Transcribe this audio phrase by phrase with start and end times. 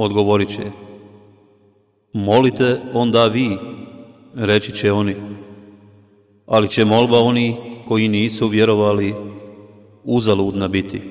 [0.00, 0.62] odgovorit će.
[2.12, 3.58] Molite onda vi,
[4.34, 5.16] reći će oni.
[6.46, 7.56] Ali će molba oni
[7.88, 9.14] koji nisu vjerovali
[10.04, 11.02] uzaludna biti.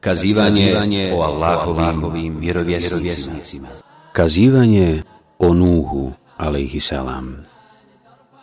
[0.00, 3.68] Kazivanje o Allahovim vjerovjesnicima.
[4.12, 5.02] Kazivanje
[5.38, 7.46] o Nuhu, alaihissalam.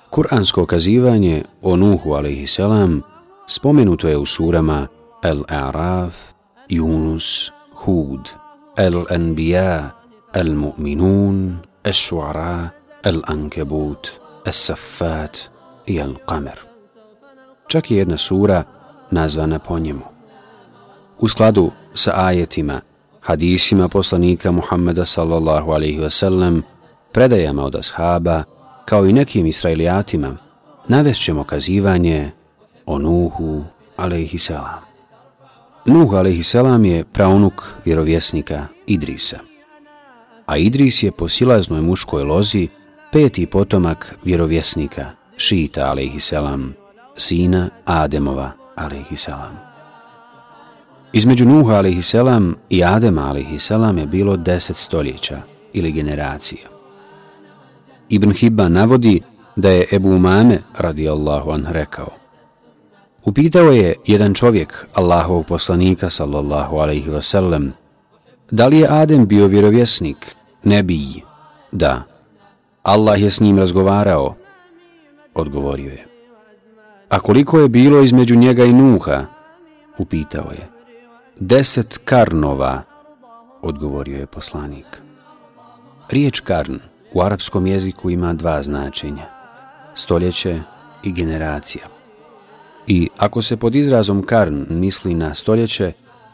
[0.09, 3.01] Kur'ansko kazivanje o Nuhu, alaihissalam,
[3.48, 4.87] spomenuto je u surama
[5.23, 6.12] Al-A'raf,
[6.70, 8.29] Yunus, Hud,
[8.81, 9.94] Al-Anbiya,
[10.34, 12.74] Al-Mu'minun, Al-Shu'ara,
[13.05, 14.10] Al-Ankebut,
[14.41, 15.54] Al-Saffat
[15.85, 16.57] i Al-Qamer.
[17.70, 18.63] Čak je jedna sura
[19.12, 20.05] nazvana po njemu.
[21.20, 22.82] U skladu sa ajetima,
[23.21, 26.62] hadisima poslanika Muhammeda sallallahu alaihi wasallam,
[27.12, 28.43] predajama od ashaba,
[28.85, 30.38] kao i nekim israelijatima,
[30.88, 32.32] navešćemo kazivanje
[32.85, 33.63] o Nuhu
[33.98, 34.90] alaihi salam.
[35.85, 36.48] Nuh a.s.
[36.48, 39.37] salam je praunuk vjerovjesnika Idrisa.
[40.46, 42.68] A Idris je po silaznoj muškoj lozi
[43.12, 46.23] peti potomak vjerovjesnika Šita a.s.
[46.23, 46.73] salam,
[47.18, 49.21] sina Ademova a.s.
[49.21, 49.60] salam.
[51.13, 52.05] Između Nuha a.s.
[52.05, 53.63] salam i Adema a.s.
[53.63, 55.41] salam je bilo deset stoljeća
[55.73, 56.68] ili generacija.
[58.10, 59.21] Ibn Hibba navodi
[59.55, 62.20] da je Ebu Umame radijallahu an rekao
[63.25, 67.72] Upitao je jedan čovjek Allahovog poslanika sallallahu alaihi wasallam
[68.51, 70.35] da li je Adem bio vjerovjesnik?
[70.63, 70.83] Ne.
[71.72, 72.03] Da.
[72.83, 74.35] Allah je s njim razgovarao.
[75.33, 76.07] Odgovorio je.
[77.09, 79.25] A koliko je bilo između njega i Nuha?
[79.97, 80.69] Upitao je.
[81.39, 82.81] Deset karnova,
[83.61, 85.01] odgovorio je poslanik.
[86.09, 86.79] Riječ karn
[87.13, 89.25] u arapskom jeziku ima dva značenja.
[89.95, 90.59] Stoljeće
[91.03, 91.91] i generacija.
[92.87, 95.91] I ako se pod izrazom karn misli na stoljeće,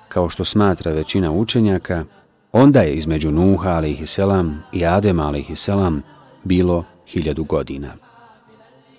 [0.07, 2.03] kao što smatra većina učenjaka,
[2.51, 4.19] onda je između Nuha a.s.
[4.71, 5.69] i Adema a.s.
[6.43, 7.93] bilo hiljadu godina.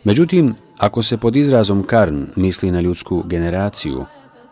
[0.04, 4.04] Međutim, ako se pod izrazom karn misli na ljudsku generaciju,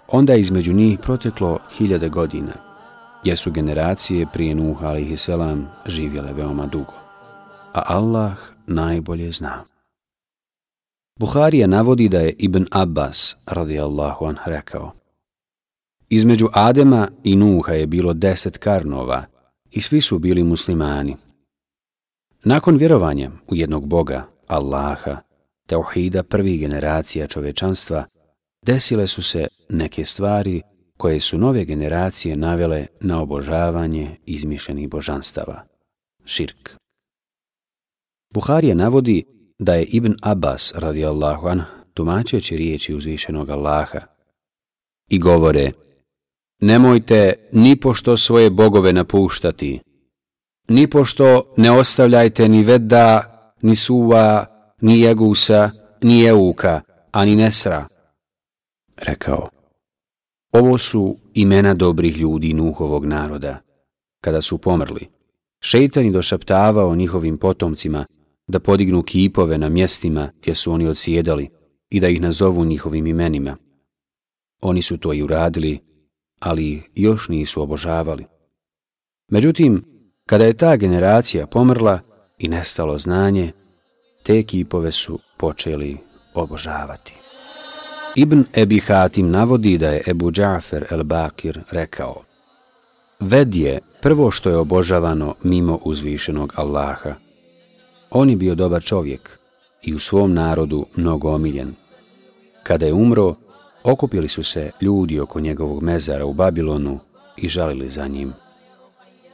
[0.09, 2.53] onda je između njih proteklo hiljade godina,
[3.25, 5.29] jer su generacije prije Nuha a.s.
[5.87, 6.95] živjele veoma dugo.
[7.73, 8.37] A Allah
[8.67, 9.76] najbolje zna.
[11.19, 14.93] Buharija navodi da je Ibn Abbas, radijallahu an, rekao
[16.09, 19.25] Između Adema i Nuha je bilo deset karnova
[19.71, 21.17] i svi su bili muslimani.
[22.45, 25.17] Nakon vjerovanja u jednog Boga, Allaha,
[25.67, 28.05] tauhida prvih generacija čovečanstva,
[28.67, 30.63] desile su se neke stvari
[30.97, 35.65] koje su nove generacije navele na obožavanje izmišljenih božanstava.
[36.25, 36.77] Širk.
[38.35, 39.25] Buharija navodi
[39.59, 41.63] da je Ibn Abbas radijallahu an
[41.95, 44.01] tumačeći riječi uzvišenog Allaha
[45.09, 45.73] i govore
[46.61, 49.81] Nemojte ni pošto svoje bogove napuštati,
[50.69, 54.47] ni pošto ne ostavljajte ni Vedda, ni Suva,
[54.81, 55.71] ni Jegusa,
[56.03, 56.81] ni Euka,
[57.13, 57.87] ani Nesra.
[58.97, 59.49] Rekao,
[60.53, 63.59] ovo su imena dobrih ljudi Nuhovog naroda.
[64.21, 65.09] Kada su pomrli,
[65.61, 68.07] šeitan je došaptavao njihovim potomcima
[68.47, 71.49] da podignu kipove na mjestima gdje su oni odsjedali
[71.91, 73.57] i da ih nazovu njihovim imenima.
[74.61, 75.79] Oni su to i uradili,
[76.41, 78.25] ali još nisu obožavali.
[79.29, 79.83] Međutim,
[80.27, 82.01] kada je ta generacija pomrla
[82.39, 83.53] i nestalo znanje,
[84.23, 85.97] te kipove su počeli
[86.35, 87.15] obožavati.
[88.15, 92.23] Ibn Ebi Hatim navodi da je Ebu Džafer el-Bakir rekao
[93.21, 97.15] Ved je prvo što je obožavano mimo uzvišenog Allaha,
[98.19, 99.39] On je bio dobar čovjek
[99.83, 101.75] i u svom narodu mnogo omiljen.
[102.63, 103.35] Kada je umro,
[103.85, 106.99] okupili su se ljudi oko njegovog mezara u Babilonu
[107.37, 108.33] i žalili za njim.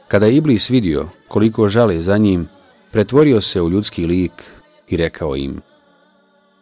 [0.07, 2.47] Kada je Iblis vidio koliko žale za njim,
[2.91, 4.43] pretvorio se u ljudski lik
[4.87, 5.61] i rekao im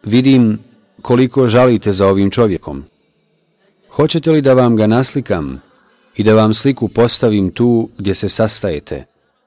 [0.04, 0.58] Vidim
[1.02, 2.84] koliko žalite za ovim čovjekom.
[3.90, 5.60] Hoćete li da vam ga naslikam
[6.16, 9.04] i da vam sliku postavim tu gdje se sastajete,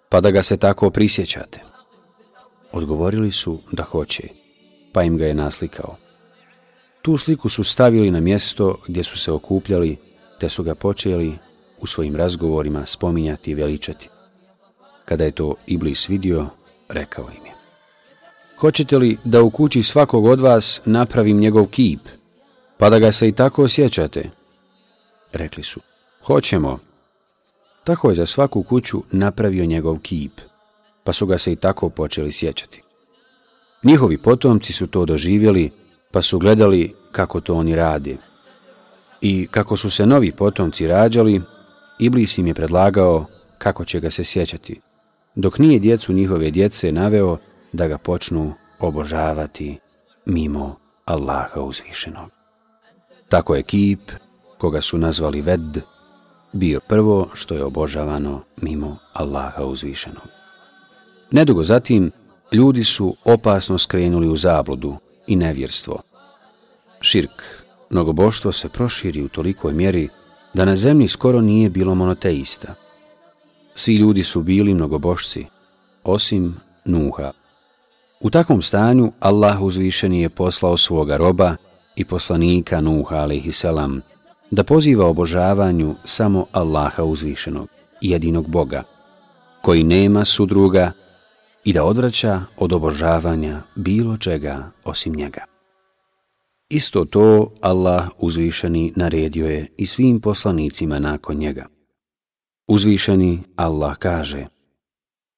[0.10, 1.75] pa da ga se tako prisjećate?
[2.75, 4.24] Odgovorili su da hoće,
[4.92, 5.95] pa im ga je naslikao.
[7.01, 9.98] Tu sliku su stavili na mjesto gdje su se okupljali,
[10.39, 11.38] te su ga počeli
[11.80, 14.10] u svojim razgovorima spominjati i veličati.
[15.06, 16.48] Kada je to Iblis vidio,
[16.89, 17.54] rekao im je.
[18.57, 22.00] Hoćete li da u kući svakog od vas napravim njegov kip,
[22.77, 24.30] pa da ga se i tako osjećate?
[25.33, 25.80] Rekli su,
[26.24, 26.80] hoćemo.
[27.83, 30.31] Tako je za svaku kuću napravio njegov kip,
[31.06, 32.81] pa su ga se i tako počeli sjećati.
[33.84, 35.72] Njihovi potomci su to doživjeli,
[36.12, 38.18] pa su gledali kako to oni radi.
[39.22, 41.42] I kako su se novi potomci rađali,
[42.00, 43.25] Iblis im je predlagao
[43.57, 44.81] kako će ga se sjećati,
[45.36, 47.38] dok nije djecu njihove djece naveo
[47.74, 49.80] da ga počnu obožavati
[50.25, 50.75] mimo
[51.06, 52.31] Allaha uzvišenog.
[53.30, 54.12] Tako je kip,
[54.58, 55.81] koga su nazvali Ved,
[56.54, 60.45] bio prvo što je obožavano mimo Allaha uzvišenog.
[61.31, 62.12] Nedugo zatim,
[62.51, 64.95] ljudi su opasno skrenuli u zabludu
[65.27, 66.01] i nevjerstvo.
[67.01, 67.44] Širk,
[67.89, 70.10] mnogoboštvo se proširi u tolikoj mjeri
[70.54, 72.74] da na zemlji skoro nije bilo monoteista.
[73.75, 75.45] Svi ljudi su bili mnogobošci,
[76.04, 76.56] osim
[76.86, 77.31] Nuha.
[78.22, 81.56] U takvom stanju Allah uzvišeni je poslao svoga roba
[81.95, 83.66] i poslanika Nuha a.s.
[84.51, 87.69] da poziva obožavanju samo Allaha uzvišenog,
[88.01, 88.83] jedinog Boga,
[89.62, 90.92] koji nema sudruga
[91.66, 95.44] i da odvraća od obožavanja bilo čega osim njega.
[96.70, 101.66] Isto to Allah uzvišeni naredio je i svim poslanicima nakon njega.
[102.68, 104.46] Uzvišeni Allah kaže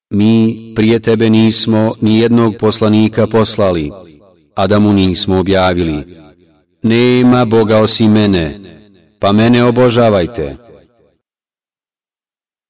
[0.10, 3.92] Mi prije tebe nismo ni jednog poslanika poslali,
[4.56, 6.18] a da mu nismo objavili.
[6.84, 8.60] Nema Boga osim mene,
[9.20, 10.56] pa mene obožavajte.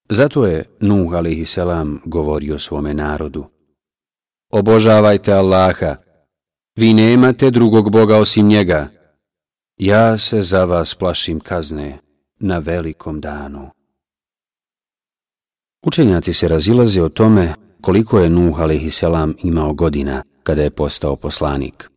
[0.10, 1.58] Zato je Nuh a.s.
[2.06, 3.46] govorio svome narodu.
[4.50, 5.96] Obožavajte Allaha,
[6.76, 8.88] vi nemate drugog Boga osim njega.
[9.78, 12.00] Ja se za vas plašim kazne
[12.40, 13.70] na velikom danu.
[15.86, 19.04] Učenjaci se razilaze o tome koliko je Nuh a.s.
[19.44, 21.90] imao godina kada je postao poslanik.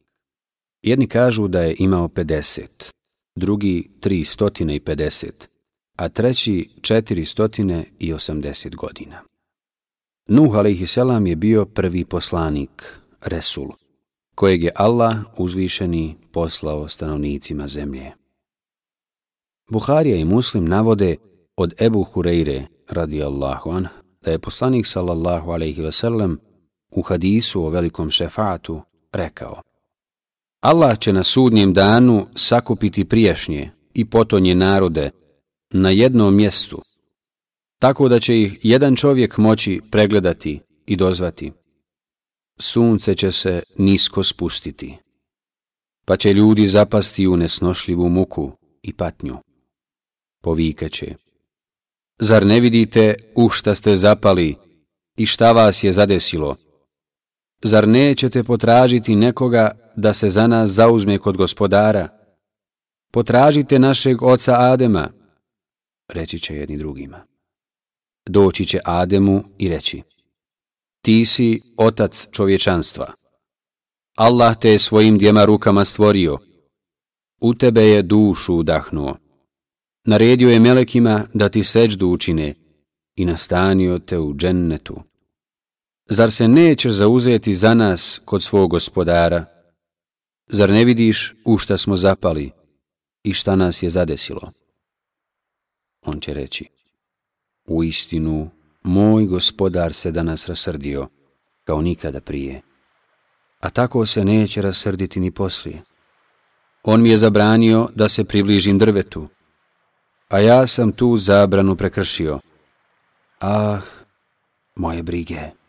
[0.83, 2.67] Jedni kažu da je imao 50,
[3.37, 5.50] drugi 350,
[6.01, 9.23] a treći 480 godina.
[10.29, 10.97] Nuh a.s.
[11.27, 13.69] je bio prvi poslanik, Resul,
[14.35, 18.13] kojeg je Allah uzvišeni poslao stanovnicima zemlje.
[19.71, 21.17] Buharija i Muslim navode
[21.57, 23.89] od Ebu Hureyre, radijallahu an,
[24.21, 26.39] da je poslanik sallallahu alaihi sellem
[26.91, 28.81] u hadisu o velikom šefatu
[29.13, 29.63] rekao
[30.61, 35.11] Allah će na sudnjem danu sakupiti priješnje i potonje narode
[35.73, 36.83] na jednom mjestu,
[37.79, 41.53] tako da će ih jedan čovjek moći pregledati i dozvati.
[42.59, 44.97] Sunce će se nisko spustiti,
[46.05, 48.53] pa će ljudi zapasti u nesnošljivu muku
[48.83, 49.37] i patnju.
[50.43, 51.15] Povikaće.
[52.19, 54.57] Zar ne vidite u šta ste zapali
[55.17, 56.57] i šta vas je zadesilo?
[57.63, 62.09] Zar nećete potražiti nekoga da se za nas zauzme kod gospodara?
[63.13, 65.09] Potražite našeg oca Adema,
[66.13, 67.27] reći će jedni drugima.
[68.27, 70.03] Doći će Ademu i reći,
[71.03, 73.13] ti si otac čovječanstva.
[74.17, 76.39] Allah te je svojim djema rukama stvorio.
[77.41, 79.17] U tebe je dušu udahnuo.
[80.05, 82.55] Naredio je melekima da ti seđdu učine
[83.17, 85.03] i nastanio te u džennetu.
[86.09, 89.45] Zar se nećeš zauzeti za nas kod svog gospodara?
[90.49, 92.51] Zar ne vidiš u šta smo zapali
[93.23, 94.53] i šta nas je zadesilo?
[96.03, 96.65] On će reći,
[97.67, 98.51] u istinu,
[98.83, 101.09] moj gospodar se danas rasrdio,
[101.65, 102.63] kao nikada prije,
[103.61, 105.83] a tako se neće rasrditi ni poslije.
[106.83, 109.29] On mi je zabranio da se približim drvetu,
[110.29, 112.41] a ja sam tu zabranu prekršio.
[113.41, 113.81] Ah,
[114.75, 115.61] moje brige!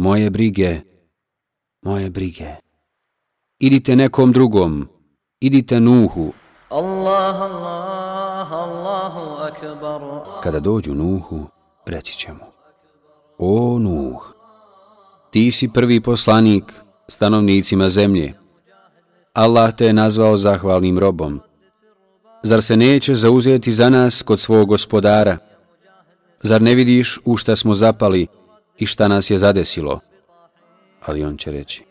[0.00, 0.80] moje brige,
[1.82, 2.48] moje brige.
[3.58, 4.88] Idite nekom drugom,
[5.40, 6.32] idite Nuhu.
[6.68, 7.89] Allah, Allah,
[10.42, 11.46] Kada dođu Nuhu,
[11.86, 12.46] reći će mu.
[13.38, 14.34] O Nuh,
[15.30, 16.74] ti si prvi poslanik
[17.08, 18.32] stanovnicima zemlje.
[19.32, 21.40] Allah te je nazvao zahvalnim robom.
[22.42, 25.38] Zar se neće zauzeti za nas kod svog gospodara?
[26.42, 28.26] Zar ne vidiš u šta smo zapali,
[28.80, 30.00] i šta nas je zadesilo.
[31.06, 31.84] Ali on će reći,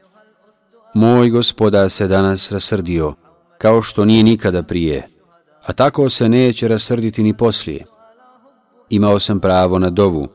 [0.93, 3.13] moj gospodar se danas rasrdio,
[3.57, 5.07] kao što nije nikada prije,
[5.69, 7.85] a tako se neće rasrditi ni poslije.
[8.89, 10.27] Imao sam pravo na dovu,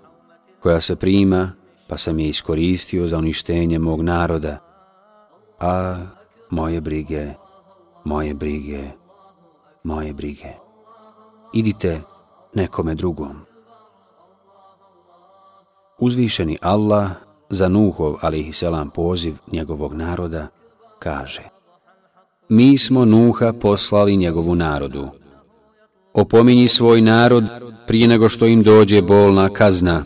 [0.61, 1.53] koja se prima,
[1.89, 4.59] pa sam je iskoristio za uništenje mog naroda.
[5.61, 5.97] A
[6.51, 7.33] moje brige,
[8.05, 8.91] moje brige,
[9.85, 10.49] moje brige.
[11.53, 12.01] Idite
[12.55, 13.37] nekome drugom.
[15.99, 17.11] Uzvišeni Allah
[17.49, 18.15] za Nuhov,
[18.53, 20.47] selam poziv njegovog naroda,
[20.99, 21.43] kaže
[22.49, 25.24] Mi smo Nuha poslali njegovu narodu.
[26.15, 27.45] Opominji svoj narod
[27.87, 30.05] prije nego što im dođe bolna kazna.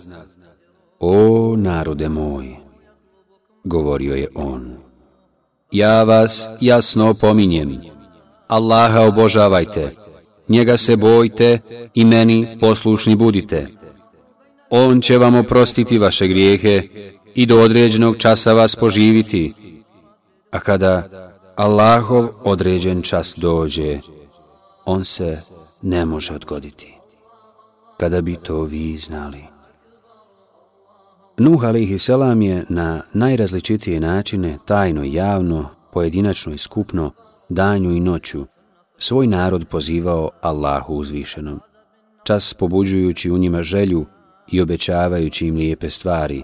[1.01, 2.57] O narode moj,
[3.65, 4.77] govorio je on,
[5.73, 7.81] ja vas jasno opominjem,
[8.49, 9.95] Allaha obožavajte,
[10.49, 11.59] njega se bojte
[11.95, 13.67] i meni poslušni budite.
[14.71, 16.83] On će vam oprostiti vaše grijehe
[17.35, 19.55] i do određenog časa vas poživiti.
[20.51, 21.09] A kada
[21.57, 23.99] Allahov određen čas dođe,
[24.85, 25.39] on se
[25.83, 26.95] ne može odgoditi.
[27.97, 29.45] Kada bi to vi znali.
[31.39, 37.13] Nuh alihi selam je na najrazličitije načine, tajno i javno, pojedinačno i skupno,
[37.49, 38.47] danju i noću,
[38.99, 41.61] svoj narod pozivao Allahu uzvišenom,
[42.25, 44.07] čas pobuđujući u njima želju
[44.53, 46.43] i obećavajući im lijepe stvari,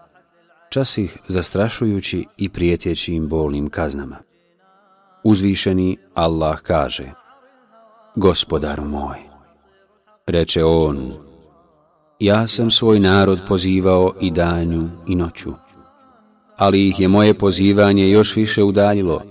[0.68, 4.16] čas ih zastrašujući i prijetjeći im bolnim kaznama.
[5.24, 7.23] Uzvišeni Allah kaže,
[8.16, 9.18] Gospodaru moj,
[10.26, 11.12] reče on,
[12.18, 15.52] ja sam svoj narod pozivao i danju i noću,
[16.56, 19.22] ali ih je moje pozivanje još više udaljilo,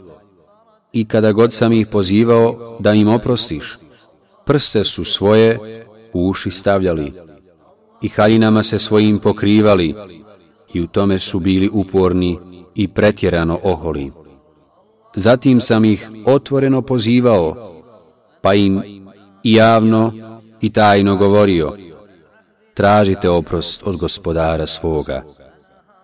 [0.94, 3.78] i kada god sam ih pozivao da im oprostiš,
[4.46, 5.60] prste su svoje
[6.14, 7.14] u uši stavljali
[8.02, 9.96] i haljinama se svojim pokrivali
[10.74, 12.40] i u tome su bili uporni
[12.76, 14.12] i pretjerano oholi.
[15.16, 17.73] Zatim sam ih otvoreno pozivao,
[18.44, 18.84] pa im
[19.44, 20.12] i javno
[20.62, 21.78] i tajno govorio,
[22.74, 25.24] tražite oprost od gospodara svoga,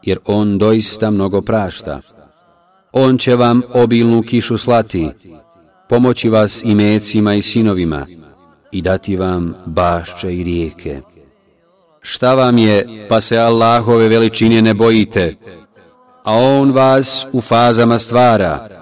[0.03, 2.00] jer on doista mnogo prašta.
[2.91, 5.10] On će vam obilnu kišu slati,
[5.89, 8.05] pomoći vas i mecima i sinovima
[8.72, 11.01] i dati vam bašće i rijeke.
[12.01, 15.36] Šta vam je, pa se Allahove veličine ne bojite,
[16.24, 18.79] a On vas u fazama stvara.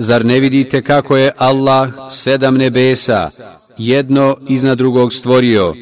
[0.00, 3.30] Zar ne vidite kako je Allah sedam nebesa,
[3.78, 5.74] jedno iznad drugog stvorio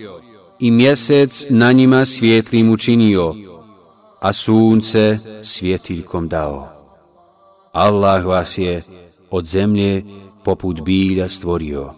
[0.59, 3.35] i mjesec na njima svjetlim učinio,
[4.21, 6.69] a sunce svjetiljkom dao?
[7.73, 8.83] Allah vas je
[9.31, 10.05] od zemlje
[10.45, 11.91] poput bilja stvorio.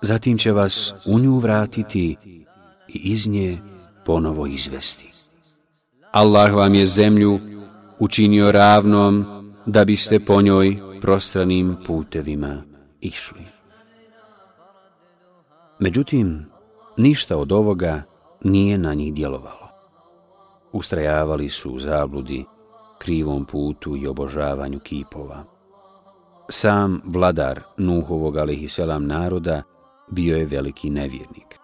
[0.00, 2.16] Zatim će vas u nju vratiti
[2.88, 3.58] i iz nje
[4.04, 5.10] ponovo izvesti.
[6.10, 7.40] Allah vam je zemlju
[7.98, 9.24] učinio ravnom
[9.66, 12.62] da biste po njoj prostranim putevima
[13.00, 13.40] išli.
[15.78, 16.46] Međutim,
[16.96, 18.02] ništa od ovoga
[18.44, 19.68] nije na njih djelovalo.
[20.72, 22.44] Ustrajavali su u zabludi,
[22.98, 25.44] krivom putu i obožavanju kipova.
[26.50, 29.62] Sam vladar Nuhovog alihiselam naroda
[30.10, 31.58] bio je veliki nevjernik.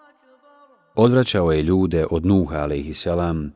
[0.95, 3.53] Odvraćao je ljude od Nuha alihiselam,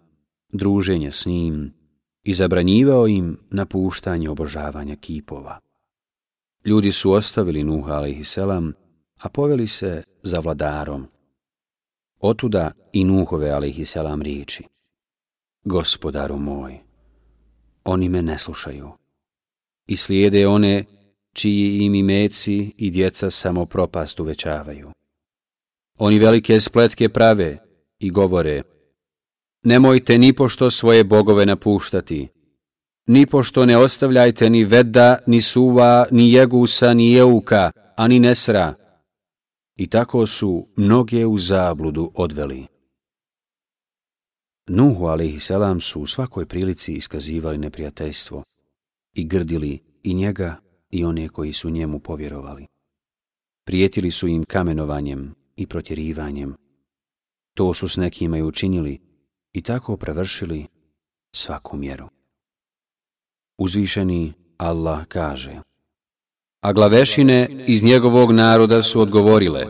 [0.53, 1.75] druženje s njim
[2.23, 5.59] i zabranjivao im napuštanje obožavanja kipova.
[6.65, 8.73] Ljudi su ostavili Nuha alihiselam,
[9.21, 11.07] a poveli se za vladarom.
[12.21, 14.65] Otuda i Nuhove alihiselam riječi.
[15.65, 16.79] Gospodaru moj,
[17.85, 18.91] oni me ne slušaju.
[19.87, 20.85] I slijede one
[21.33, 24.91] čiji im imeci i djeca samo propast uvećavaju.
[25.99, 27.59] Oni velike spletke prave
[27.99, 28.63] i govore,
[29.63, 32.29] nemojte ni pošto svoje bogove napuštati,
[33.07, 38.75] Nipošto ne ostavljajte ni Veda, ni Suva, ni Jegusa, ni Jeuka, ani Nesra.
[39.77, 42.67] I tako su mnoge u zabludu odveli.
[44.69, 48.45] Nuhu alaihissalam su u svakoj prilici iskazivali neprijateljstvo
[49.15, 50.57] i grdili i njega
[50.91, 52.67] i one koji su njemu povjerovali.
[53.65, 56.55] Prijetili su im kamenovanjem i protjerivanjem.
[57.55, 59.01] To su s nekima i učinili
[59.53, 60.67] i tako prevršili
[61.35, 62.09] svaku mjeru.
[63.59, 65.61] Uzvišeni Allah kaže
[66.61, 69.67] A glavešine iz njegovog naroda su odgovorile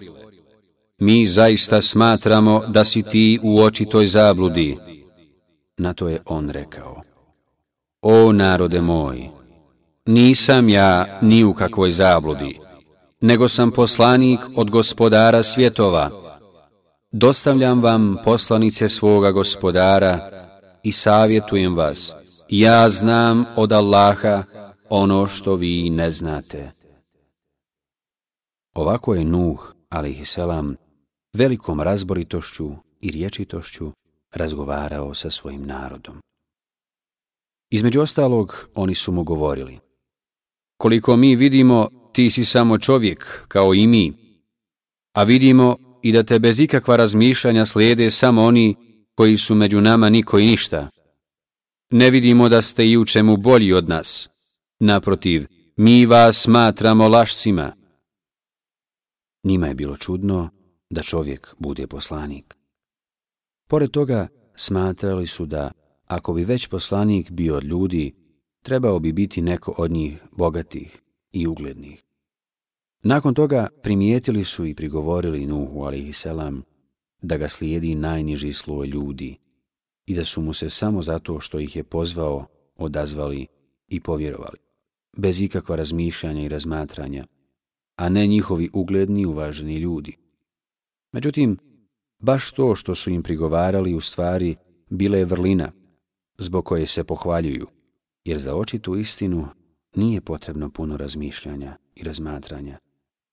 [0.98, 4.78] Mi zaista smatramo da si ti u očitoj zabludi.
[5.76, 7.02] Na to je on rekao
[8.02, 9.28] O narode moj,
[10.06, 12.62] nisam ja ni u kakvoj zabludi
[13.22, 16.10] nego sam poslanik od gospodara svjetova.
[17.12, 20.30] Dostavljam vam poslanice svoga gospodara
[20.82, 22.14] i savjetujem vas.
[22.49, 24.44] Ja znam od Allaha
[24.88, 26.70] ono što vi ne znate.
[28.75, 30.76] Ovako je Nuh, alaihisselam,
[31.32, 32.70] velikom razboritošću
[33.00, 33.92] i riječitošću
[34.34, 36.20] razgovarao sa svojim narodom.
[37.70, 39.78] Između ostalog, oni su mu govorili.
[40.76, 44.12] Koliko mi vidimo, ti si samo čovjek, kao i mi.
[45.12, 48.76] A vidimo i da te bez ikakva razmišljanja slijede samo oni
[49.14, 50.88] koji su među nama niko i ništa.
[51.92, 54.28] Ne vidimo da ste i u čemu bolji od nas.
[54.80, 55.46] Naprotiv,
[55.76, 57.72] mi vas smatramo lašcima.
[59.42, 60.50] Nima je bilo čudno
[60.90, 62.56] da čovjek bude poslanik.
[63.68, 65.70] Pored toga, smatrali su da,
[66.06, 68.14] ako bi već poslanik bio od ljudi,
[68.62, 71.00] trebao bi biti neko od njih bogatih
[71.32, 72.02] i uglednih.
[73.02, 76.62] Nakon toga primijetili su i prigovorili Nuhu selam
[77.22, 79.41] da ga slijedi najniži sloj ljudi
[80.06, 83.47] i da su mu se samo zato što ih je pozvao odazvali
[83.88, 84.59] i povjerovali,
[85.16, 87.26] bez ikakva razmišljanja i razmatranja,
[87.97, 90.16] a ne njihovi ugledni uvaženi ljudi.
[91.12, 91.59] Međutim,
[92.18, 94.56] baš to što su im prigovarali u stvari
[94.90, 95.73] bile je vrlina,
[96.38, 97.66] zbog koje se pohvaljuju,
[98.25, 99.49] jer za očitu istinu
[99.94, 102.78] nije potrebno puno razmišljanja i razmatranja,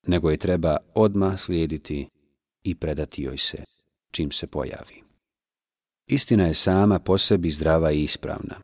[0.06, 2.08] nego je treba odma slijediti
[2.62, 3.64] i predati joj se
[4.10, 5.09] čim se pojavi.
[6.10, 8.60] Istina je sama po sebi zdrava i ispravna.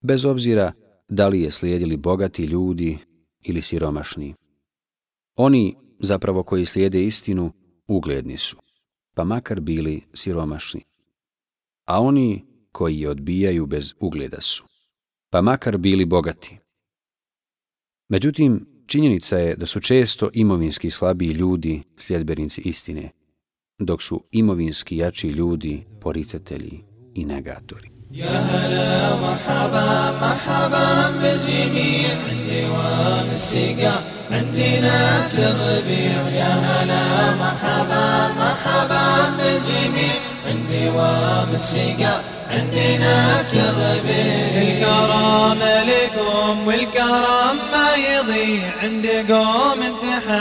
[0.00, 0.72] Bez obzira
[1.08, 2.98] da li je slijedili bogati ljudi
[3.42, 4.34] ili siromašni.
[5.36, 7.52] Oni, zapravo koji slijede istinu,
[7.86, 8.56] ugledni su,
[9.14, 10.84] pa makar bili siromašni.
[11.84, 14.64] A oni koji je odbijaju bez ugleda su,
[15.30, 16.58] pa makar bili bogati.
[18.08, 23.10] Međutim, činjenica je da su često imovinski slabiji ljudi sljedbenici istine,
[23.78, 27.90] dok su imovinski jači ljudi poricatelji i negatori.
[28.12, 29.88] يا هلا مرحبا
[30.22, 32.08] مرحبا بالجميع
[34.80, 39.04] نبت الربيع يا هلا مرحبا مرحبا
[39.38, 40.14] بالجميع
[44.62, 45.58] الكرم
[45.90, 49.82] لكم والكرم ما يضيع عند قوم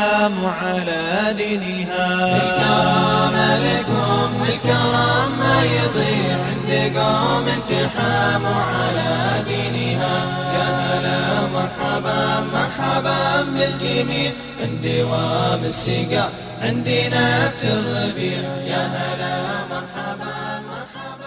[0.08, 2.08] انتحاموا على دينها.
[2.38, 3.36] الكرم
[3.68, 10.16] لكم والكرم ما يضيع عند قوم انتحاموا على دينها.
[10.58, 12.22] يا هلا مرحبا
[12.54, 14.32] مرحبا بالجميع.
[14.62, 16.30] عندي وام السقا
[16.62, 18.40] عندي نبت الربيع.
[18.72, 19.36] يا هلا
[19.72, 20.38] مرحبا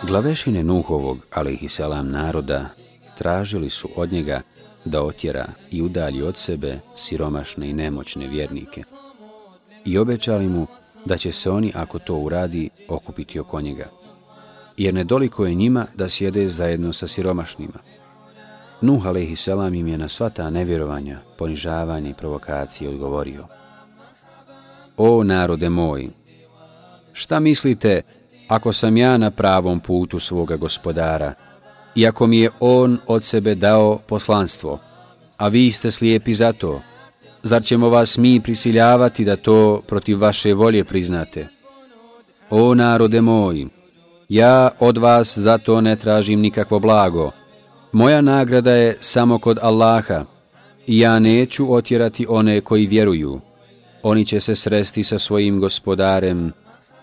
[0.02, 2.64] Glavešine Nuhovog, ali i selam naroda,
[3.18, 4.40] tražili su od njega
[4.84, 8.82] da otjera i udalji od sebe siromašne i nemoćne vjernike.
[9.84, 10.66] I obećali mu
[11.04, 13.88] da će se oni, ako to uradi, okupiti oko njega.
[14.76, 17.78] Jer nedoliko je njima da sjede zajedno sa siromašnima.
[18.80, 19.48] Nuh a.s.
[19.48, 23.46] im je na sva ta nevjerovanja, ponižavanja i provokacije odgovorio.
[24.96, 26.08] O narode moj,
[27.12, 28.02] šta mislite
[28.48, 31.34] ako sam ja na pravom putu svoga gospodara,
[31.94, 34.78] iako mi je on od sebe dao poslanstvo,
[35.36, 36.80] a vi ste slijepi za to,
[37.42, 41.48] zar ćemo vas mi prisiljavati da to protiv vaše volje priznate?
[42.50, 43.66] O narode moj,
[44.28, 47.30] ja od vas za to ne tražim nikakvo blago.
[47.92, 50.24] Moja nagrada je samo kod Allaha
[50.86, 53.40] i ja neću otjerati one koji vjeruju.
[54.02, 56.52] Oni će se sresti sa svojim gospodarem,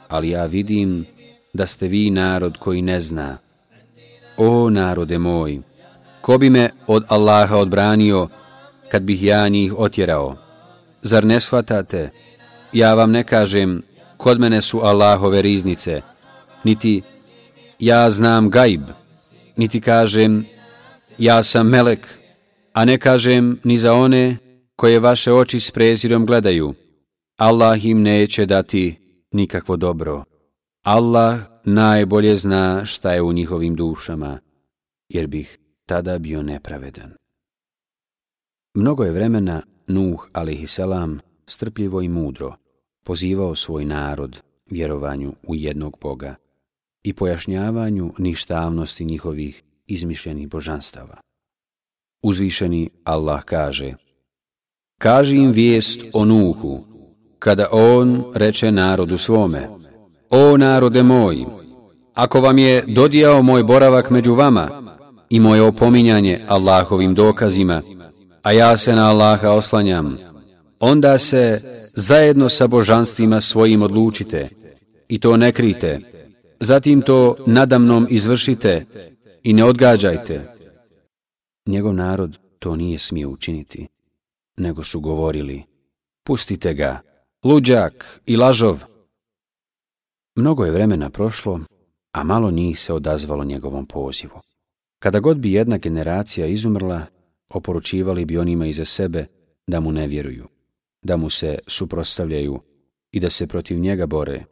[0.08, 1.06] ali ja vidim
[1.54, 3.38] da ste vi narod koji ne zna.
[4.38, 5.62] O narode moj,
[6.22, 8.28] ko bi me od Allaha odbranio
[8.92, 10.36] kad bih ja njih otjerao?
[11.02, 12.10] Zar ne shvatate?
[12.74, 13.84] Ja vam ne kažem,
[14.18, 16.02] kod mene su Allahove riznice,
[16.64, 17.02] niti
[17.80, 18.82] ja znam gajb,
[19.56, 20.46] niti kažem,
[21.18, 22.08] ja sam melek,
[22.74, 24.38] a ne kažem ni za one
[24.76, 26.74] koje vaše oči s prezirom gledaju.
[27.38, 28.96] Allah im neće dati
[29.32, 30.24] nikakvo dobro.
[30.84, 34.40] Allah najbolje zna šta je u njihovim dušama,
[35.10, 37.14] jer bih tada bio nepravedan.
[38.74, 42.56] Mnogo je vremena Nuh, alaihissalam, strpljivo i mudro,
[43.04, 46.36] pozivao svoj narod vjerovanju u jednog Boga
[47.04, 51.18] i pojašnjavanju ništavnosti njihovih izmišljenih božanstava.
[52.24, 53.94] Uzvišeni Allah kaže
[55.00, 56.86] Kaži im vijest o Nuhu,
[57.40, 59.68] kada on reče narodu svome,
[60.30, 61.46] O narode moj,
[62.14, 64.98] ako vam je dodijao moj boravak među vama
[65.30, 67.82] i moje opominjanje Allahovim dokazima,
[68.42, 70.18] a ja se na Allaha oslanjam,
[70.80, 71.62] onda se
[71.96, 74.50] zajedno sa božanstvima svojim odlučite
[75.08, 76.00] i to ne krite,
[76.60, 78.86] zatim to nadamnom izvršite
[79.44, 80.56] i ne odgađajte.
[81.66, 83.88] Njegov narod to nije smio učiniti,
[84.58, 85.64] nego su govorili,
[86.24, 87.02] pustite ga,
[87.44, 88.84] luđak i lažov,
[90.38, 91.60] Mnogo je vremena prošlo,
[92.14, 94.40] a malo njih se odazvalo njegovom pozivu.
[95.00, 97.06] Kada god bi jedna generacija izumrla,
[97.50, 99.26] oporučivali bi onima iza sebe
[99.68, 100.48] da mu ne vjeruju,
[101.04, 102.60] da mu se suprostavljaju
[103.12, 104.44] i da se protiv njega bore,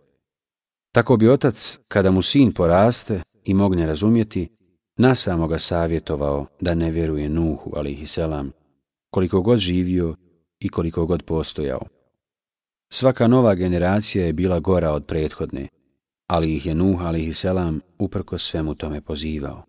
[0.95, 4.49] Tako bi otac, kada mu sin poraste i mogne razumjeti,
[4.97, 8.51] nasamo ga savjetovao da ne vjeruje Nuhu, ali selam,
[9.09, 10.15] koliko god živio
[10.59, 11.81] i koliko god postojao.
[12.89, 15.67] Svaka nova generacija je bila gora od prethodne,
[16.27, 17.45] ali ih je Nuh, a.s.
[17.99, 19.63] uprko svemu tome pozivao.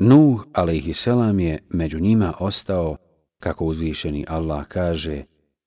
[0.00, 1.06] Nuh, a.s.
[1.38, 2.96] je među njima ostao,
[3.38, 5.24] kako uzvišeni Allah kaže,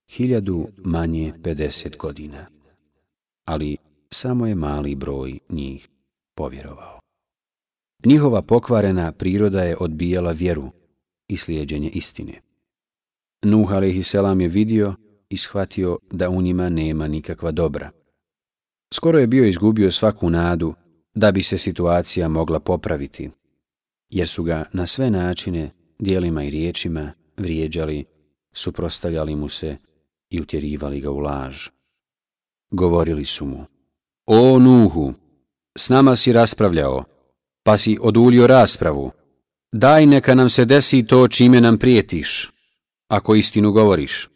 [0.09, 2.45] hiljadu manje 50 godina.
[3.45, 3.77] Ali
[4.09, 5.89] samo je mali broj njih
[6.35, 6.99] povjerovao.
[8.05, 10.71] Njihova pokvarena priroda je odbijala vjeru
[11.27, 12.41] i slijedjenje istine.
[13.43, 14.13] Nuh a.s.
[14.13, 14.95] je vidio
[15.29, 17.91] i shvatio da u njima nema nikakva dobra.
[18.93, 20.73] Skoro je bio izgubio svaku nadu
[21.15, 23.29] da bi se situacija mogla popraviti,
[24.09, 28.05] jer su ga na sve načine, dijelima i riječima, vrijeđali,
[28.53, 29.77] suprostavljali mu se
[30.29, 31.67] i utjerivali ga u laž.
[32.71, 33.65] Govorili su mu,
[34.25, 35.13] O Nuhu,
[35.77, 37.03] s nama si raspravljao,
[37.63, 39.11] pa si odulio raspravu.
[39.71, 42.51] Daj neka nam se desi to čime nam prijetiš,
[43.07, 44.29] ako istinu govoriš.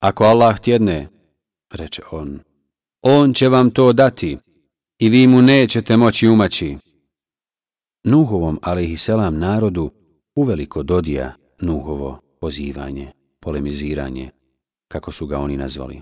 [0.00, 1.08] Ako Allah tjedne,
[1.72, 2.40] reče on,
[3.08, 4.38] on će vam to dati
[4.98, 6.76] i vi mu nećete moći umaći.
[8.04, 9.90] Nuhovom, alaihisselam, narodu,
[10.34, 14.30] uveliko dodija Nuhovo pozivanje, polemiziranje,
[14.88, 16.00] kako su ga oni nazvali.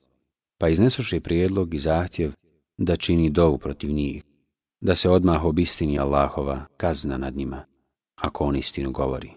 [0.59, 2.33] Pa iznesoše prijedlog i zahtjev
[2.79, 4.25] da čini dovu protiv njih,
[4.81, 7.65] da se odmah obistini Allahova kazna nad njima,
[8.17, 9.31] ako on istinu govori.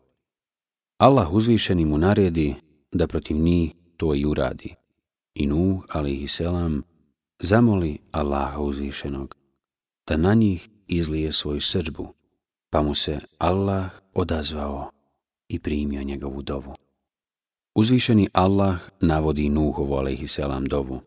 [0.98, 2.56] Allah uzvišeni mu naredi
[2.92, 4.76] da protiv njih to i uradi.
[5.34, 6.84] I Nuh, alaihisselam,
[7.40, 9.36] zamoli Allaha uzvišenog
[10.08, 12.14] da na njih izlije svoju srđbu,
[12.70, 14.92] pa mu se Allah odazvao
[15.50, 16.76] i primio njegovu dovu.
[17.76, 21.00] Uzvišeni Allah navodi Nuhovu, alaihisselam dovu.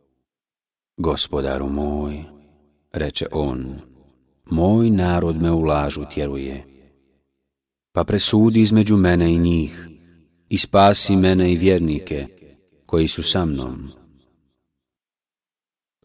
[0.96, 2.24] Gospodaru moj,
[2.92, 3.74] reče on,
[4.50, 6.66] moj narod me u lažu tjeruje.
[7.92, 9.88] Pa presudi između mene i njih
[10.48, 12.26] i spasi mene i vjernike
[12.86, 13.99] koji su sa mnom.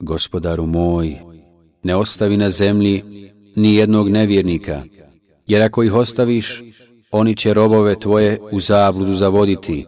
[0.05, 1.15] Gospodaru moj,
[1.83, 3.03] ne ostavi na zemlji
[3.55, 4.83] ni jednog nevjernika,
[5.47, 6.63] jer ako ih ostaviš,
[7.11, 9.85] oni će robove tvoje u zabludu zavoditi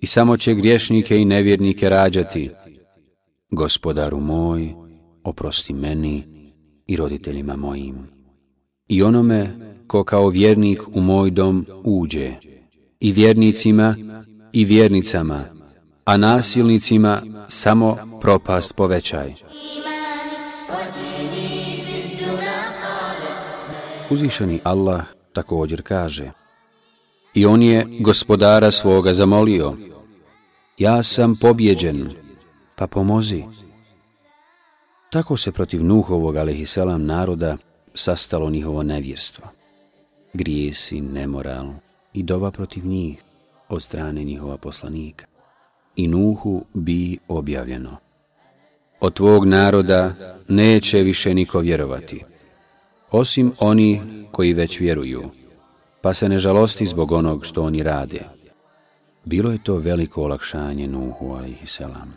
[0.00, 2.50] i samo će griješnike i nevjernike rađati.
[3.50, 4.74] Gospodaru moj,
[5.24, 6.22] oprosti meni
[6.86, 7.96] i roditeljima mojim.
[8.88, 9.50] I onome
[9.86, 12.32] ko kao vjernik u moj dom uđe,
[13.00, 13.96] i vjernicima
[14.52, 15.44] i vjernicama,
[16.04, 19.34] a nasilnicima samo propast povećaj.
[24.10, 26.30] Uzišani Allah također kaže
[27.34, 29.76] I on je gospodara svoga zamolio
[30.78, 32.10] Ja sam pobjeđen,
[32.76, 33.44] pa pomozi.
[35.10, 37.56] Tako se protiv Nuhovog, alaihisselam, naroda
[37.94, 39.44] sastalo njihovo nevjerstvo.
[40.32, 41.72] Grijesi, nemoral
[42.12, 43.22] i dova protiv njih
[43.68, 45.26] od strane njihova poslanika.
[45.96, 47.96] I Nuhu bi objavljeno.
[49.00, 50.14] Od tvog naroda
[50.48, 52.24] neće više niko vjerovati,
[53.10, 54.00] osim oni
[54.32, 55.30] koji već vjeruju,
[56.00, 58.20] pa se ne žalosti zbog onog što oni rade.
[59.24, 62.16] Bilo je to veliko olakšanje Nuhu, alaihissalam.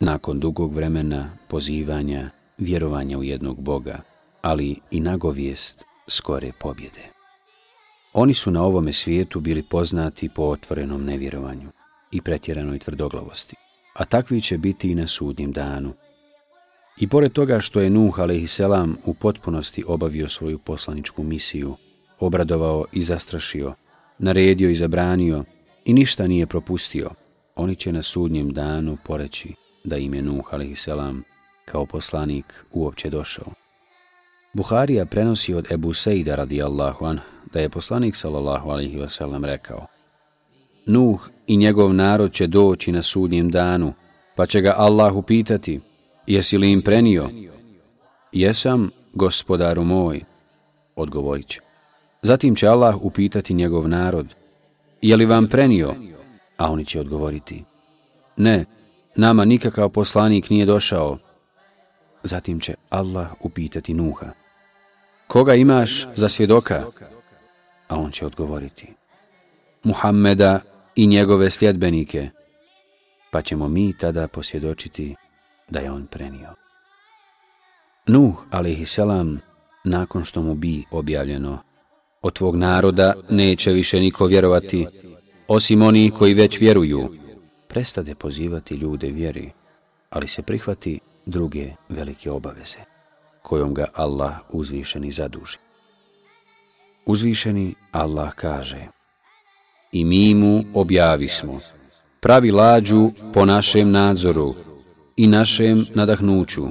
[0.00, 4.00] Nakon dugog vremena pozivanja, vjerovanja u jednog Boga,
[4.42, 7.10] ali i nagovijest skore pobjede.
[8.12, 11.70] Oni su na ovome svijetu bili poznati po otvorenom nevjerovanju
[12.12, 13.56] i pretjeranoj tvrdoglavosti,
[13.94, 15.92] a takvi će biti i na sudnjem danu.
[17.00, 18.60] I pored toga što je Nuh a.s.
[19.04, 21.76] u potpunosti obavio svoju poslaničku misiju,
[22.18, 23.74] obradovao i zastrašio,
[24.18, 25.44] naredio i zabranio
[25.84, 27.10] i ništa nije propustio,
[27.56, 30.88] oni će na sudnjem danu poreći da im je Nuh a.s.
[31.64, 33.52] kao poslanik uopće došao.
[34.52, 37.20] Buharija prenosi od Ebu Sejda radijallahu an
[37.52, 39.86] da je poslanik sallallahu alaihi wasallam rekao
[40.86, 43.92] Nuh i njegov narod će doći na sudnjem danu,
[44.36, 45.80] pa će ga Allah upitati,
[46.26, 47.28] jesi li im prenio?
[48.32, 50.20] Jesam, gospodaru moj,
[50.96, 51.60] odgovorit će.
[52.22, 54.26] Zatim će Allah upitati njegov narod,
[55.02, 55.94] je li vam prenio?
[56.56, 57.64] A oni će odgovoriti,
[58.36, 58.64] ne,
[59.16, 61.18] nama nikakav poslanik nije došao.
[62.22, 64.26] Zatim će Allah upitati Nuha,
[65.26, 66.84] koga imaš za svjedoka?
[67.88, 68.86] A on će odgovoriti,
[69.82, 70.60] Muhammeda
[70.96, 72.30] i njegove sljedbenike,
[73.30, 75.14] pa ćemo mi tada posvjedočiti
[75.68, 76.54] da je on prenio.
[78.06, 79.40] Nuh, alaihissalam,
[79.84, 81.58] nakon što mu bi objavljeno,
[82.22, 84.86] od tvog naroda neće više niko vjerovati,
[85.48, 87.14] osim oni koji već vjeruju,
[87.68, 89.50] prestade pozivati ljude vjeri,
[90.10, 92.78] ali se prihvati druge velike obaveze.
[93.42, 95.58] kojom ga Allah uzvišeni zaduži.
[97.06, 98.99] Uzvišeni Allah kaže
[99.92, 101.58] I mi mu objavismo,
[102.20, 104.54] pravi lađu po našem nadzoru
[105.16, 106.66] i našem nadahnuću.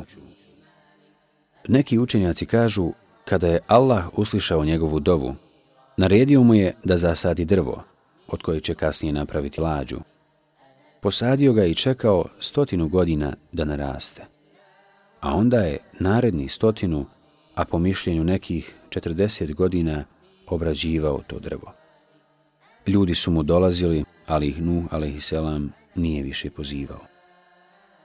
[1.68, 2.92] Neki učenjaci kažu,
[3.26, 5.36] kada je Allah uslišao njegovu dovu,
[5.98, 7.84] naredio mu je da zasadi drvo,
[8.28, 10.00] od koje će kasnije napraviti lađu.
[11.02, 14.26] Posadio ga i čekao stotinu godina da naraste.
[15.20, 17.06] A onda je naredni stotinu,
[17.56, 20.04] a po mišljenju nekih 40 godina,
[20.48, 21.79] obrađivao to drvo.
[22.90, 25.34] Ljudi su mu dolazili, ali ih Nuh a.s.
[25.96, 27.02] nije više pozivao.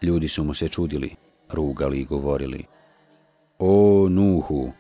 [0.02, 1.16] Ljudi su mu se čudili,
[1.50, 2.64] rugali i govorili.
[3.58, 4.72] O, Nuhu,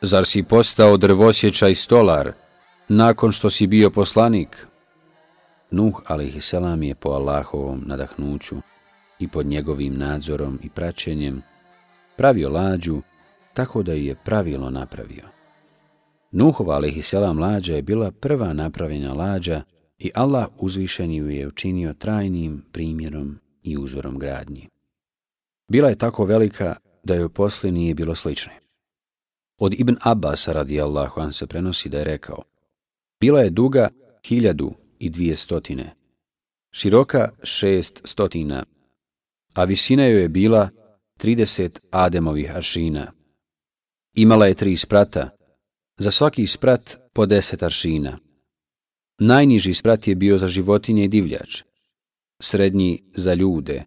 [0.00, 2.32] zar si postao drvosjeća i stolar,
[2.88, 4.66] nakon što si bio poslanik?
[5.70, 6.52] Nuh, a.s.
[6.80, 8.56] je po Allahovom nadahnuću
[9.18, 11.42] i pod njegovim nadzorom i praćenjem
[12.16, 13.02] pravio lađu
[13.54, 15.41] tako da je pravilno napravio.
[16.32, 19.62] Nuhova alaihisselam lađa je bila prva napravljena lađa
[19.98, 24.68] i Allah uzvišen ju je učinio trajnim primjerom i uzorom gradnji.
[25.68, 28.52] Bila je tako velika da joj posle nije bilo slične.
[29.58, 32.42] Od Ibn Abbasa radijallahu an se prenosi da je rekao
[33.20, 33.88] Bila je duga
[34.26, 35.94] hiljadu i dvije stotine,
[36.70, 38.64] široka šest stotina,
[39.54, 40.68] a visina joj je bila
[41.22, 43.12] 30 ademovih aršina.
[44.14, 45.30] Imala je tri sprata,
[45.98, 48.18] za svaki sprat po deset aršina.
[49.18, 51.62] Najniži sprat je bio za životinje i divljač,
[52.42, 53.84] srednji za ljude,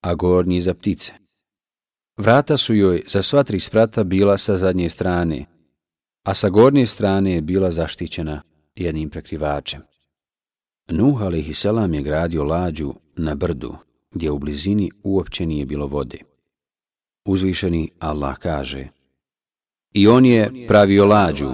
[0.00, 1.12] a gornji za ptice.
[2.16, 5.46] Vrata su joj za sva tri sprata bila sa zadnje strane,
[6.24, 8.42] a sa gornje strane je bila zaštićena
[8.74, 9.82] jednim prekrivačem.
[10.88, 11.58] Nuh a.s.
[11.58, 13.76] selam je gradio lađu na brdu,
[14.10, 16.18] gdje u blizini uopće nije bilo vode.
[17.24, 18.88] Uzvišeni Allah kaže
[19.92, 21.50] I on je pravio lađu,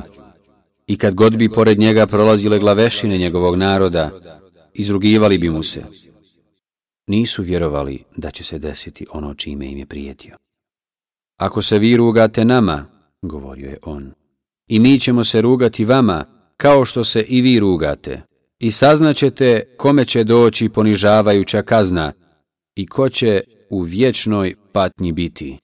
[0.87, 4.11] i kad god bi pored njega prolazile glavešine njegovog naroda,
[4.75, 5.85] izrugivali bi mu se.
[7.07, 10.37] Nisu vjerovali da će se desiti ono čime im je prijetio.
[11.38, 12.87] Ako se vi rugate nama,
[13.22, 14.12] govorio je on,
[14.68, 16.25] i mi ćemo se rugati vama,
[16.57, 18.22] kao što se i vi rugate,
[18.59, 22.12] i saznaćete kome će doći ponižavajuća kazna
[22.75, 25.59] i ko će u vječnoj patnji biti.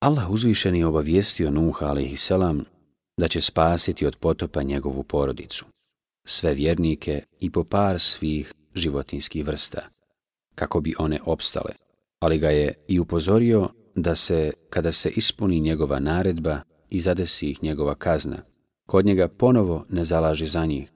[0.00, 2.30] Allah uzvišen je obavijestio Nuh a.s.
[3.16, 5.64] da će spasiti od potopa njegovu porodicu,
[6.26, 9.80] sve vjernike i po par svih životinskih vrsta,
[10.54, 11.72] kako bi one opstale,
[12.20, 17.62] ali ga je i upozorio da se, kada se ispuni njegova naredba i zadesi ih
[17.62, 18.38] njegova kazna,
[18.86, 20.92] kod njega ponovo ne zalaži za njih.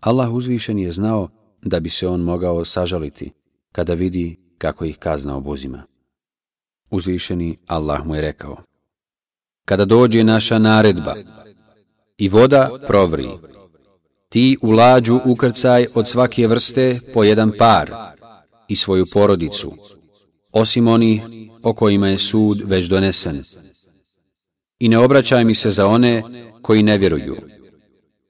[0.00, 1.28] Allah uzvišen je znao
[1.62, 3.32] da bi se on mogao sažaliti
[3.72, 5.97] kada vidi kako ih kazna obuzima.
[6.90, 8.56] Uzvišeni Allah mu je rekao,
[9.64, 11.14] Kada dođe naša naredba
[12.18, 13.28] i voda provri,
[14.28, 17.92] ti u lađu ukrcaj od svake vrste po jedan par
[18.68, 19.72] i svoju porodicu,
[20.52, 21.22] osim oni
[21.62, 23.42] o kojima je sud već donesen.
[24.78, 26.22] I ne obraćaj mi se za one
[26.62, 27.36] koji ne vjeruju.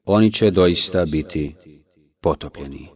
[0.04, 1.54] Oni će doista biti
[2.20, 2.88] potopljeni.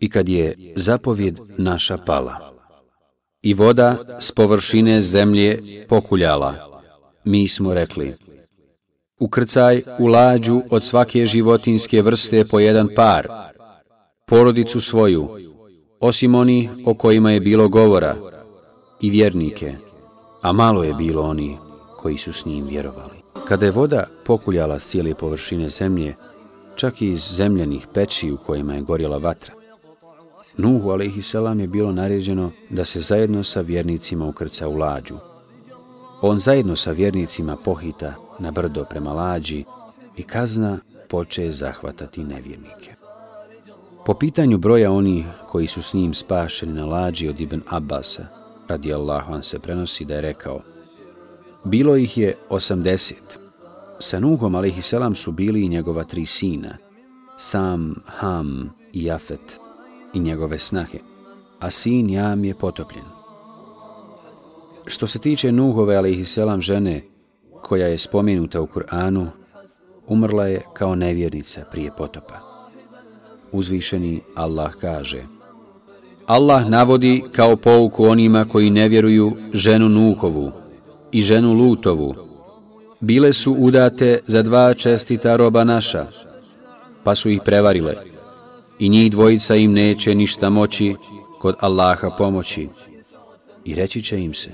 [0.00, 2.51] I kad je zapovjed naša pala
[3.42, 6.54] i voda s površine zemlje pokuljala,
[7.24, 8.14] mi smo rekli,
[9.20, 13.28] ukrcaj u lađu od svake životinske vrste po jedan par,
[14.26, 15.28] porodicu svoju,
[16.00, 18.16] osim oni o kojima je bilo govora,
[19.02, 19.74] i vjernike,
[20.42, 21.58] a malo je bilo oni
[21.96, 23.22] koji su s njim vjerovali.
[23.48, 26.14] Kada je voda pokuljala s cijele površine zemlje,
[26.76, 29.54] čak i iz zemljenih peći u kojima je gorjela vatra,
[30.56, 31.34] Nuhu a.s.
[31.60, 35.16] je bilo naređeno da se zajedno sa vjernicima ukrca u lađu.
[36.22, 39.64] On zajedno sa vjernicima pohita na brdo prema lađi
[40.16, 42.94] i kazna poče zahvatati nevjernike.
[44.06, 48.26] Po pitanju broja oni koji su s njim spašeni na lađi od Ibn Abbasa,
[48.68, 50.60] radi Allahu an se prenosi da je rekao,
[51.64, 53.38] bilo ih je osamdeset.
[53.98, 54.94] Sa Nuhom a.s.
[55.14, 56.76] su bili i njegova tri sina,
[57.36, 59.61] Sam, Ham i Jafet
[60.14, 60.98] i njegove snahe,
[61.60, 63.04] a sin Jam je potopljen.
[64.86, 66.38] Što se tiče Nuhove a.s.
[66.58, 67.02] žene,
[67.62, 69.26] koja je spomenuta u Kur'anu,
[70.06, 72.34] umrla je kao nevjernica prije potopa.
[73.52, 75.22] Uzvišeni Allah kaže
[76.26, 80.52] Allah navodi kao pouku onima koji ne vjeruju ženu Nuhovu
[81.12, 82.14] i ženu Lutovu.
[83.00, 86.06] Bile su udate za dva čestita roba naša,
[87.04, 88.11] pa su ih prevarile.
[88.82, 90.94] I njih dvojica im neće ništa moći
[91.38, 92.68] kod Allaha pomoći.
[93.64, 94.50] i reći će im se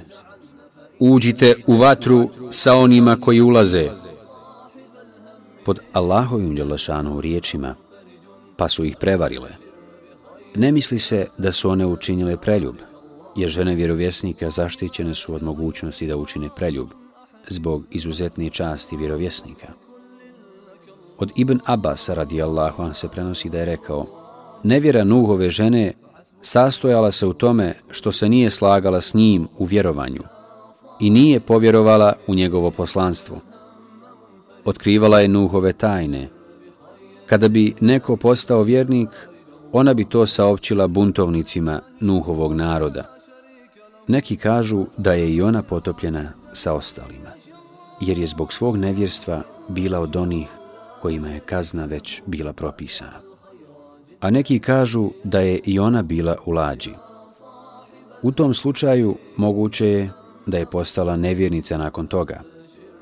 [0.99, 3.91] Uđite u vatru sa onima koji ulaze.
[5.65, 7.75] Pod Allahovim djelašanu riječima,
[8.57, 9.51] pa su ih prevarile.
[10.55, 12.77] Ne misli se da su one učinile preljub,
[13.37, 16.89] jer žene vjerovjesnika zaštićene su od mogućnosti da učine preljub,
[17.49, 19.88] zbog izuzetne časti vjerovjesnika.
[21.19, 24.07] Od Ibn Abbas radijallahu an se prenosi da je rekao
[24.63, 25.93] Nevjera Nuhove žene
[26.43, 30.23] sastojala se u tome što se nije slagala s njim u vjerovanju
[31.01, 33.37] i nije povjerovala u njegovo poslanstvo.
[34.65, 36.29] Otkrivala je Nuhove tajne.
[37.27, 39.09] Kada bi neko postao vjernik,
[39.73, 43.05] ona bi to saopćila buntovnicima Nuhovog naroda.
[44.07, 47.31] Neki kažu da je i ona potopljena sa ostalima,
[48.01, 50.49] jer je zbog svog nevjerstva bila od onih
[51.03, 53.21] kojima je kazna već bila propisana.
[54.21, 56.91] A neki kažu da je i ona bila u lađi.
[58.23, 60.11] U tom slučaju moguće je
[60.47, 62.41] da je postala nevjernica nakon toga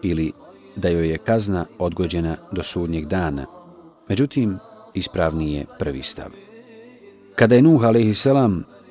[0.02, 0.32] ili
[0.76, 3.46] da joj je kazna odgođena do sudnjeg dana.
[4.08, 4.58] Međutim,
[4.94, 6.30] ispravniji je prvi stav.
[7.34, 8.26] Kada je Nuh a.s.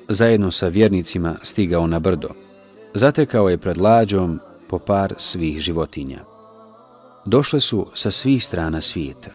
[0.08, 2.28] zajedno sa vjernicima stigao na brdo,
[2.94, 6.35] zatekao je pred lađom po par svih životinja.
[7.26, 9.30] Došle su sa svih strana svijeta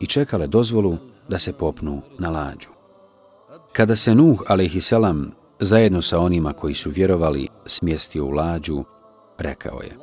[0.00, 0.96] i čekale dozvolu
[1.28, 2.68] da se popnu na lađu.
[3.72, 4.92] Kada se Nuh a.s.
[5.60, 8.84] zajedno sa onima koji su vjerovali smjestio u lađu,
[9.38, 9.96] rekao je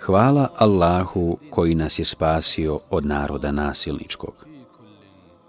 [0.00, 4.46] Hvala Allahu koji nas je spasio od naroda nasilničkog.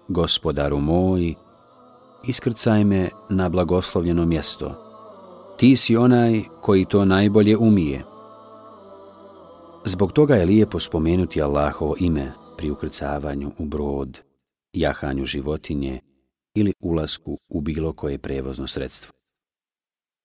[0.07, 1.33] Gospodaru moj,
[2.23, 4.71] iskrcaj me na blagoslovljeno mjesto.
[5.57, 8.12] Ti si onaj koji to najbolje umije.
[9.85, 14.19] Zbog toga je lijepo spomenuti Allahovo ime pri ukrcavanju u brod,
[14.73, 15.99] jahanju životinje
[16.55, 19.11] ili ulasku u bilo koje prevozno sredstvo.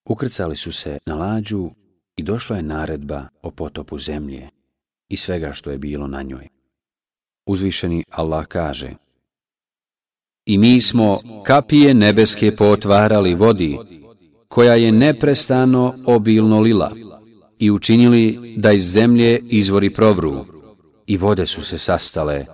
[0.08, 1.70] Ukrcali su se na lađu
[2.16, 4.48] i došla je naredba o potopu zemlje
[5.08, 6.48] i svega što je bilo na njoj.
[7.46, 8.94] Uzvišeni Allah kaže
[10.46, 13.78] I mi smo kapije nebeske potvarali vodi,
[14.48, 16.92] koja je neprestano obilno lila,
[17.58, 20.44] i učinili da iz zemlje izvori provru,
[21.06, 22.44] i vode su se sastale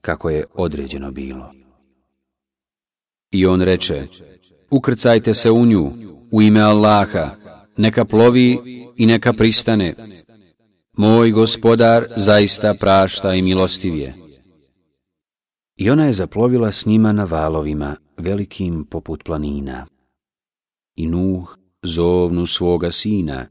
[0.00, 1.52] kako je određeno bilo.
[3.30, 4.06] I on reče,
[4.70, 5.92] ukrcajte se u nju,
[6.30, 7.30] u ime Allaha,
[7.76, 8.58] neka plovi
[8.96, 9.94] i neka pristane.
[10.92, 14.14] Moj gospodar zaista prašta i milostiv je.
[15.76, 19.86] I ona je zaplovila s njima na valovima, velikim poput planina.
[20.96, 23.46] I Nuh zovnu svoga sina,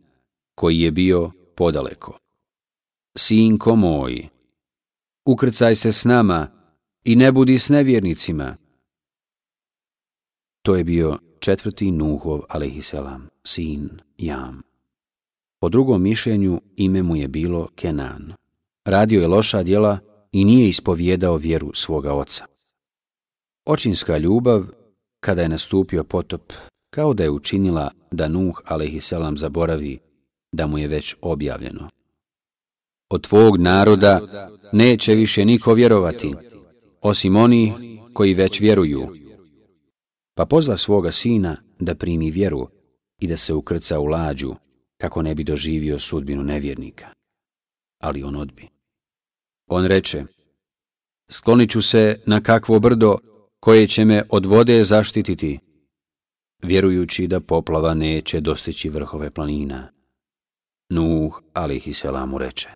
[0.55, 2.17] koji je bio podaleko.
[3.17, 4.27] Sinko moj,
[5.25, 6.47] ukrcaj se s nama
[7.03, 8.57] i ne budi s nevjernicima.
[10.61, 14.61] To je bio četvrti Nuhov, alaihisselam, sin Jam.
[15.59, 18.33] Po drugom mišljenju ime mu je bilo Kenan.
[18.85, 19.99] Radio je loša djela
[20.31, 22.45] i nije ispovjedao vjeru svoga oca.
[23.65, 24.63] Očinska ljubav,
[25.19, 26.53] kada je nastupio potop,
[26.89, 29.99] kao da je učinila da Nuh, alaihisselam, zaboravi
[30.53, 31.89] da mu je već objavljeno.
[33.09, 34.21] Od tvog naroda
[34.71, 36.35] neće više niko vjerovati,
[37.01, 37.73] osim oni
[38.13, 39.15] koji već vjeruju,
[40.35, 42.67] pa pozva svoga sina da primi vjeru
[43.19, 44.55] i da se ukrca u lađu,
[44.97, 47.07] kako ne bi doživio sudbinu nevjernika.
[47.99, 48.69] Ali on odbi.
[49.69, 50.23] On reče,
[51.29, 53.17] sklonit ću se na kakvo brdo
[53.59, 55.59] koje će me od vode zaštititi,
[56.61, 59.92] vjerujući da poplava neće dostići vrhove planina.
[60.89, 62.69] Nuh, alihi selamu, reče,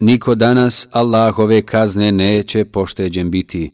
[0.00, 3.70] Niko danas Allahove kazne neće pošteđen biti,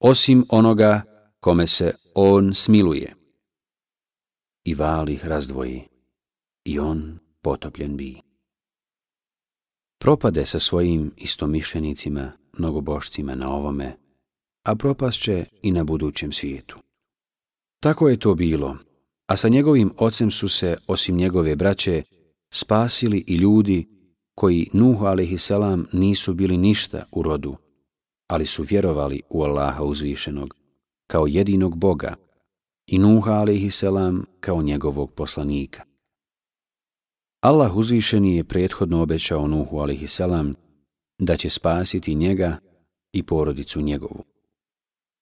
[0.00, 1.02] osim onoga
[1.40, 3.14] kome se on smiluje.
[4.64, 5.82] I val ih razdvoji,
[6.64, 8.20] i on potopljen bi.
[9.98, 13.96] Propade sa svojim istomišljenicima, mnogobošcima na ovome,
[14.64, 16.78] a propasće i na budućem svijetu.
[17.80, 18.76] Tako je to bilo,
[19.26, 22.02] a sa njegovim ocem su se, osim njegove braće,
[22.50, 23.88] spasili i ljudi
[24.34, 25.50] koji Nuhu a.s.
[25.92, 27.56] nisu bili ništa u rodu,
[28.26, 30.54] ali su vjerovali u Allaha uzvišenog,
[31.06, 32.14] kao jedinog Boga
[32.86, 33.84] i Nuha a.s.
[34.40, 35.82] kao njegovog poslanika.
[37.40, 40.20] Allah uzvišeni je prethodno obećao Nuhu a.s.
[41.18, 42.56] da će spasiti njega
[43.12, 44.24] i porodicu njegovu.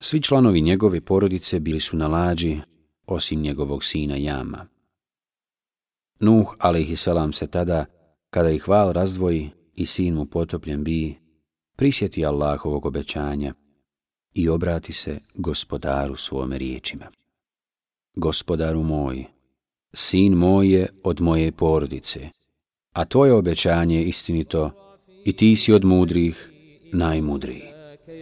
[0.02, 2.60] Svi članovi njegove porodice bili su na lađi,
[3.06, 4.75] osim njegovog sina Jama.
[6.20, 7.08] Nuh a.s.
[7.32, 7.86] se tada,
[8.30, 11.14] kada ih val razdvoji i sin mu potopljen bi,
[11.76, 13.54] prisjeti Allahovog obećanja
[14.34, 17.06] i obrati se gospodaru svome riječima.
[18.14, 19.24] Gospodaru moj,
[19.94, 22.28] sin moj je od moje porodice,
[22.92, 24.70] a tvoje obećanje je istinito
[25.24, 26.50] i ti si od mudrih
[26.92, 27.75] najmudriji.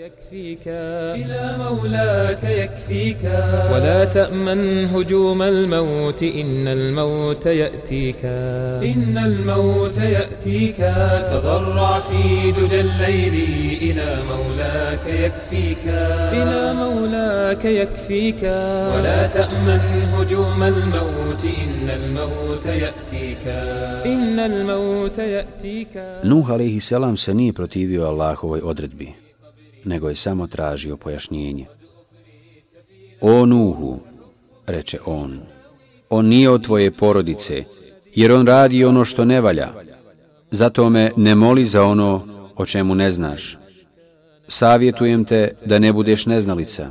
[0.05, 0.69] يكفيك.
[0.69, 3.25] إلى مولاك يكفيك.
[3.73, 8.25] ولا تأمن هجوم الموت إن الموت يأتيك.
[8.85, 10.77] إن الموت يأتيك.
[11.33, 13.35] تضرع في دجى الليل.
[13.83, 15.85] إلى مولاك يكفيك.
[16.33, 18.43] إلى مولاك يكفيك.
[18.95, 19.81] ولا تأمن
[20.15, 23.47] هجوم الموت إن الموت يأتيك.
[24.07, 25.95] إن الموت يأتيك.
[26.25, 29.24] Nuh alaihi selam se nije protivio Allahovoj odredbi,
[29.85, 31.67] nego je samo tražio pojašnjenje.
[33.21, 34.01] O Nuhu,
[34.67, 35.41] reče on,
[36.11, 37.65] on nije od tvoje porodice,
[38.15, 39.73] jer on radi ono što ne valja.
[40.51, 42.27] Zato me ne moli za ono
[42.57, 43.59] o čemu ne znaš.
[44.49, 46.91] Savjetujem te da ne budeš neznalica.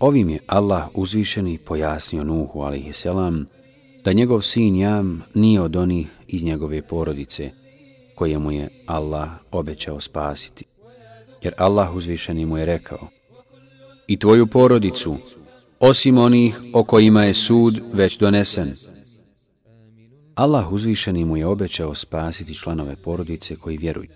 [0.00, 3.46] Ovim je Allah uzvišeni pojasnio Nuhu, alaihisselam,
[4.04, 7.50] da njegov sin Jam nije od onih iz njegove porodice,
[8.14, 10.64] koje mu je Allah obećao spasiti
[11.42, 13.08] jer Allah uzvišeni mu je rekao
[14.06, 15.16] i tvoju porodicu,
[15.80, 18.74] osim onih o kojima je sud već donesen.
[20.34, 24.08] Allah uzvišeni mu je obećao spasiti članove porodice koji vjeruju,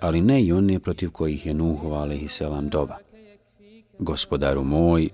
[0.00, 2.42] ali ne i one protiv kojih je Nuhov a.s.
[2.62, 2.96] doba.
[3.98, 5.08] Gospodaru moj,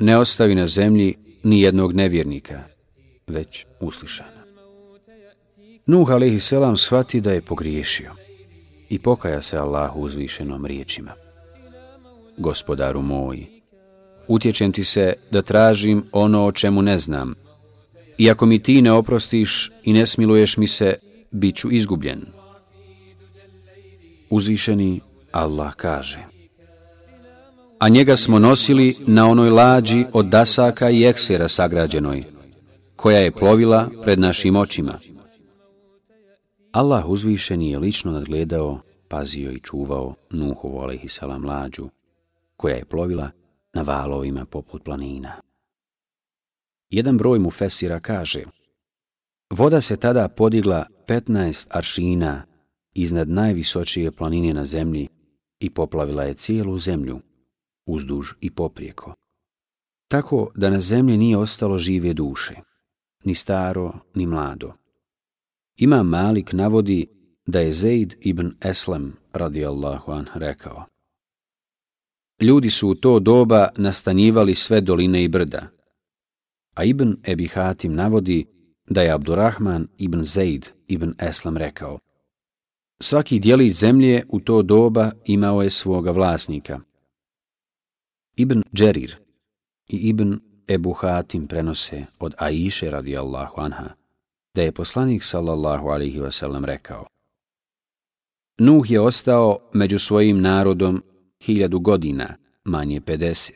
[0.00, 2.62] ne ostavi na zemlji ni jednog nevjernika,
[3.26, 4.42] već uslišana.
[5.86, 6.52] Nuh a.s.
[6.76, 8.17] shvati da je pogriješio
[8.88, 11.12] i pokaja se Allahu uzvišenom riječima.
[12.36, 13.46] Gospodaru moj,
[14.28, 17.34] utječem ti se da tražim ono o čemu ne znam.
[18.18, 20.94] I ako mi ti ne oprostiš i ne smiluješ mi se,
[21.30, 22.26] bit ću izgubljen.
[24.30, 25.00] Uzvišeni
[25.32, 26.18] Allah kaže.
[27.78, 32.22] A njega smo nosili na onoj lađi od dasaka i eksera sagrađenoj,
[32.96, 34.98] koja je plovila pred našim očima.
[36.72, 41.88] Allah uzvišeni je lično nadgledao, pazio i čuvao Nuhovu alaihissalam lađu,
[42.56, 43.30] koja je plovila
[43.74, 45.32] na valovima poput planina.
[46.90, 48.44] Jedan broj mu Fesira kaže,
[49.50, 52.42] voda se tada podigla 15 aršina
[52.94, 55.08] iznad najvisočije planine na zemlji
[55.60, 57.20] i poplavila je cijelu zemlju,
[57.86, 59.14] uzduž i poprijeko.
[60.08, 62.54] Tako da na zemlji nije ostalo žive duše,
[63.24, 64.72] ni staro, ni mlado.
[65.78, 67.06] Ima Malik navodi
[67.46, 70.84] da je Zaid ibn Eslem radijallahu an rekao.
[72.40, 75.66] Ljudi su u to doba nastanjivali sve doline i brda,
[76.74, 78.46] a Ibn Ebi Hatim navodi
[78.88, 81.98] da je Abdurrahman ibn Zaid ibn Eslam rekao
[83.00, 86.80] Svaki dijelić zemlje u to doba imao je svoga vlasnika.
[88.36, 89.16] Ibn Džerir
[89.88, 93.97] i Ibn Ebu Hatim prenose od Aiše radijallahu anha
[94.58, 97.06] da je poslanik sallallahu alihi wasallam rekao
[98.58, 101.02] Nuh je ostao među svojim narodom
[101.44, 103.52] hiljadu godina, manje 50.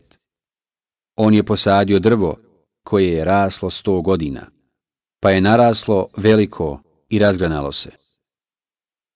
[1.17, 2.37] On je posadio drvo
[2.85, 4.47] koje je raslo sto godina,
[5.21, 7.91] pa je naraslo veliko i razgranalo se.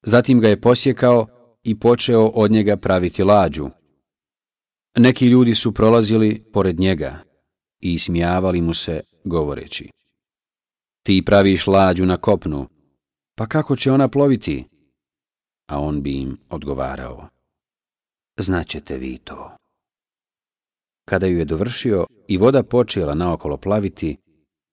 [0.03, 1.27] Zatim ga je posjekao
[1.63, 3.71] i počeo od njega praviti lađu.
[4.97, 7.19] Neki ljudi su prolazili pored njega
[7.81, 9.91] i ismijavali mu se govoreći.
[11.07, 12.67] Ti praviš lađu na kopnu,
[13.35, 14.65] pa kako će ona ploviti?
[15.67, 17.29] A on bi im odgovarao.
[18.39, 19.57] Znaćete vi to.
[21.05, 24.17] Kada ju je dovršio i voda počela naokolo plaviti,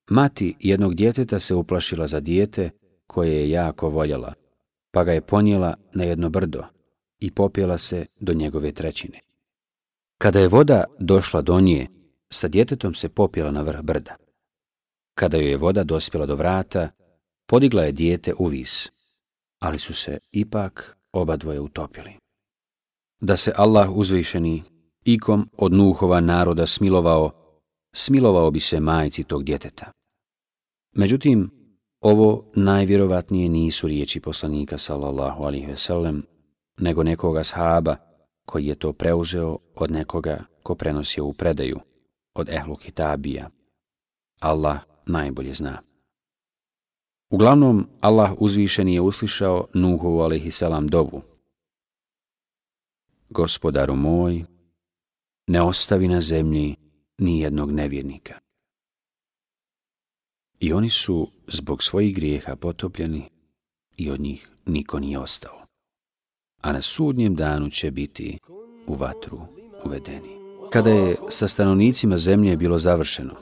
[0.09, 2.69] mati jednog djeteta se uplašila za dijete
[3.07, 4.33] koje je jako voljela,
[4.91, 6.63] pa ga je ponijela na jedno brdo
[7.19, 9.19] i popjela se do njegove trećine.
[10.17, 11.87] Kada je voda došla do nje,
[12.29, 14.22] sa djetetom se popjela na vrh brda.
[15.15, 16.89] Kada joj je voda dospjela do vrata,
[17.47, 18.89] podigla je dijete u vis,
[19.59, 22.11] ali su se ipak oba dvoje utopili.
[23.21, 24.63] Da se Allah uzvišeni
[25.05, 27.31] ikom od Nuhova naroda smilovao,
[27.95, 29.91] smilovao bi se majci tog djeteta.
[30.95, 31.51] Međutim,
[32.01, 36.25] ovo najvjerovatnije nisu riječi poslanika sallallahu alihi veselem,
[36.77, 37.95] nego nekoga sahaba
[38.45, 41.79] koji je to preuzeo od nekoga ko prenosio u predaju,
[42.33, 43.49] od ehlu kitabija.
[44.39, 45.81] Allah najbolje zna.
[47.29, 51.21] Uglavnom, Allah uzvišeni je uslišao Nuhovu alaihissalam dovu.
[53.29, 54.45] Gospodaru moj,
[55.47, 56.75] ne ostavi na zemlji
[57.17, 58.39] ni jednog nevjernika.
[60.59, 63.29] I oni su zbog svojih grijeha potopljeni
[63.97, 65.65] i od njih niko nije ostao.
[66.61, 68.39] A na sudnjem danu će biti
[68.87, 69.39] u vatru
[69.85, 70.29] uvedeni.
[70.69, 73.35] Kada je sa stanovnicima zemlje bilo završeno,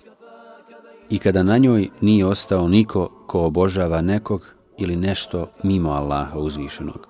[1.11, 7.07] i kada na njoj nije ostao niko ko obožava nekog ili nešto mimo Allaha uzvišenog.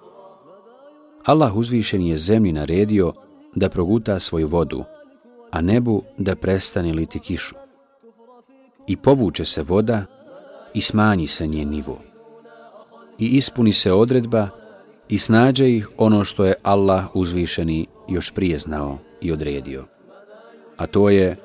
[1.25, 3.13] Allah uzvišen je zemlji naredio
[3.55, 4.83] da proguta svoju vodu,
[5.51, 7.55] a nebu da prestane liti kišu.
[8.87, 10.05] I povuče se voda
[10.73, 11.99] i smanji se njen nivo.
[13.19, 14.49] I ispuni se odredba
[15.09, 19.85] i snađe ih ono što je Allah uzvišeni još prije znao i odredio.
[20.77, 21.35] A to je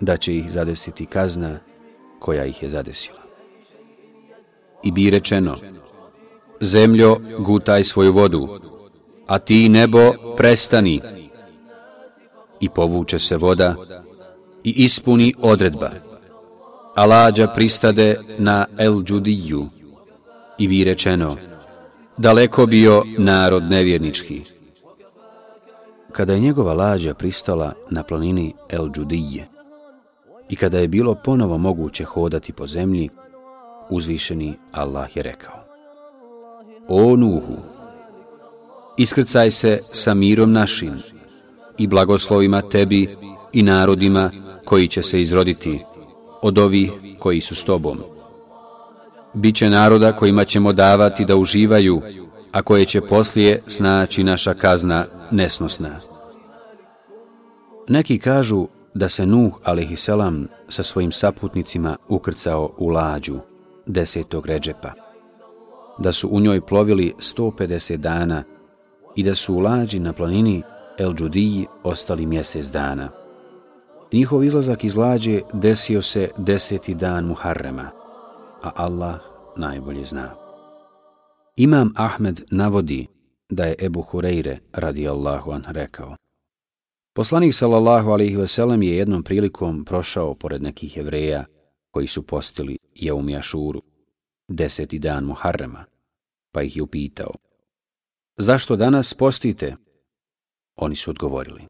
[0.00, 1.58] da će ih zadesiti kazna
[2.20, 3.18] koja ih je zadesila.
[4.82, 5.56] I bi rečeno,
[6.60, 8.48] zemljo, gutaj svoju vodu,
[9.26, 11.00] a ti nebo, prestani.
[12.60, 13.74] I povuče se voda
[14.64, 15.90] i ispuni odredba.
[16.96, 19.66] A lađa pristade na El Džudiju
[20.58, 21.36] i bi rečeno,
[22.16, 24.42] daleko bio narod nevjernički.
[26.12, 29.59] Kada je njegova lađa pristala na planini El Džudije
[30.50, 33.08] i kada je bilo ponovo moguće hodati po zemlji,
[33.90, 35.54] uzvišeni Allah je rekao.
[36.88, 37.56] O Nuhu,
[38.96, 40.92] iskrcaj se sa mirom našim
[41.78, 43.16] i blagoslovima tebi
[43.52, 44.30] i narodima
[44.64, 45.84] koji će se izroditi
[46.42, 47.98] od ovih koji su s tobom.
[49.34, 52.02] Biće naroda kojima ćemo davati da uživaju,
[52.52, 56.00] a koje će poslije snaći naša kazna nesnosna.
[57.88, 60.08] Neki kažu da se Nuh, a.s.
[60.68, 63.38] sa svojim saputnicima ukrcao u lađu
[63.86, 64.92] desetog ređepa,
[65.98, 68.44] da su u njoj plovili 150 dana
[69.16, 70.62] i da su u lađi na planini
[70.98, 73.08] El Džudiji ostali mjesec dana.
[74.12, 77.90] Njihov izlazak iz lađe desio se deseti dan Muharrema,
[78.62, 79.20] a Allah
[79.56, 80.30] najbolje zna.
[81.56, 83.06] Imam Ahmed navodi
[83.50, 86.16] da je Ebu Hureyre radijallahu an rekao.
[87.12, 91.44] Poslanik sallallahu alaihi veselem je jednom prilikom prošao pored nekih jevreja
[91.90, 93.82] koji su postili Jeum Jašuru,
[94.48, 95.84] deseti dan Muharrema,
[96.52, 97.32] pa ih je upitao.
[98.38, 99.76] Zašto danas postite?
[100.76, 101.66] Oni su odgovorili.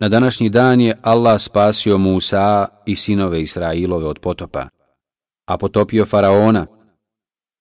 [0.00, 4.68] Na današnji dan je Allah spasio Musa i sinove Israilove od potopa,
[5.46, 6.66] a potopio Faraona.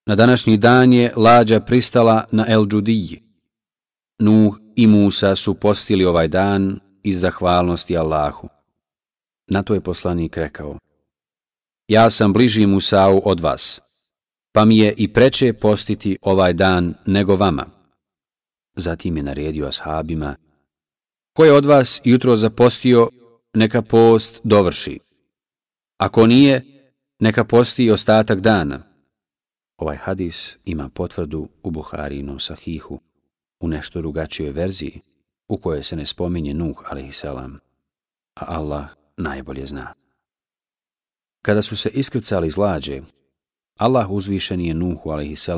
[0.06, 3.24] Na današnji dan je lađa pristala na El Džudiji.
[4.20, 8.50] Nuh i Musa su postili ovaj dan iz zahvalnosti Allahu.
[9.48, 10.78] Na to je poslanik rekao,
[11.88, 13.82] ja sam bliži Musa'u od vas,
[14.54, 17.66] pa mi je i preče postiti ovaj dan nego vama.
[18.76, 20.36] Zatim je naredio ashabima,
[21.34, 23.10] ko je od vas jutro zapostio,
[23.54, 25.00] neka post dovrši.
[25.98, 26.66] Ako nije,
[27.20, 28.84] neka posti ostatak dana.
[29.78, 33.00] Ovaj hadis ima potvrdu u Buharinom sahihu,
[33.62, 35.02] u nešto drugačijoj verziji,
[35.48, 37.26] u kojoj se ne spominje Nuh, a.s.
[37.26, 37.46] A
[38.36, 39.94] Allah najbolje zna.
[41.42, 43.02] Kada su se iskrcali iz lađe,
[43.78, 45.50] Allah uzvišen je Nuhu, a.s.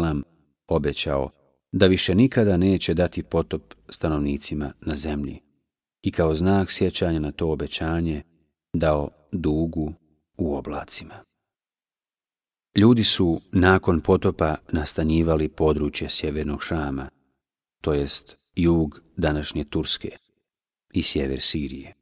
[0.67, 1.29] obećao
[1.71, 5.39] da više nikada neće dati potop stanovnicima na zemlji
[6.01, 8.23] i kao znak sjećanja na to obećanje
[8.73, 9.93] dao dugu
[10.37, 11.13] u oblacima.
[12.75, 17.09] Ljudi su nakon potopa nastanjivali područje sjevernog Šama,
[17.83, 20.09] to jest jug današnje Turske
[20.93, 21.93] i sjever Sirije.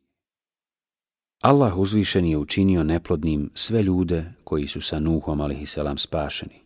[1.41, 5.77] Allah uzvišen je učinio neplodnim sve ljude koji su sa Nuhom a.s.
[5.97, 6.61] spašeni.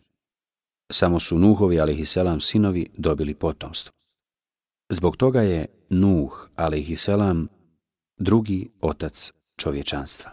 [0.92, 2.16] Samo su Nuhovi a.s.
[2.40, 3.92] sinovi dobili potomstvo.
[4.90, 7.08] Zbog toga je Nuh a.s.
[8.18, 10.30] drugi otac čovječanstva.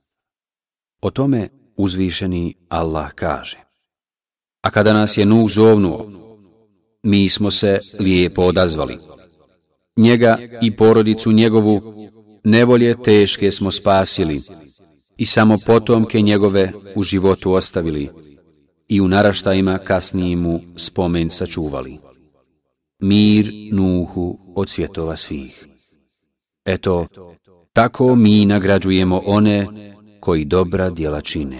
[1.01, 3.57] O tome uzvišeni Allah kaže.
[4.61, 6.22] A kada nas je Nuh zovnuo,
[7.03, 8.97] mi smo se lijepo odazvali.
[9.97, 11.81] Njega i porodicu njegovu
[12.43, 14.41] nevolje teške smo spasili
[15.17, 18.09] i samo potomke njegove u životu ostavili
[18.87, 21.97] i u naraštajima kasnije mu spomen sačuvali.
[22.99, 25.67] Mir Nuhu od svjetova svih.
[26.65, 27.07] Eto,
[27.73, 29.67] tako mi nagrađujemo one
[30.19, 31.57] koji dobra djela čine.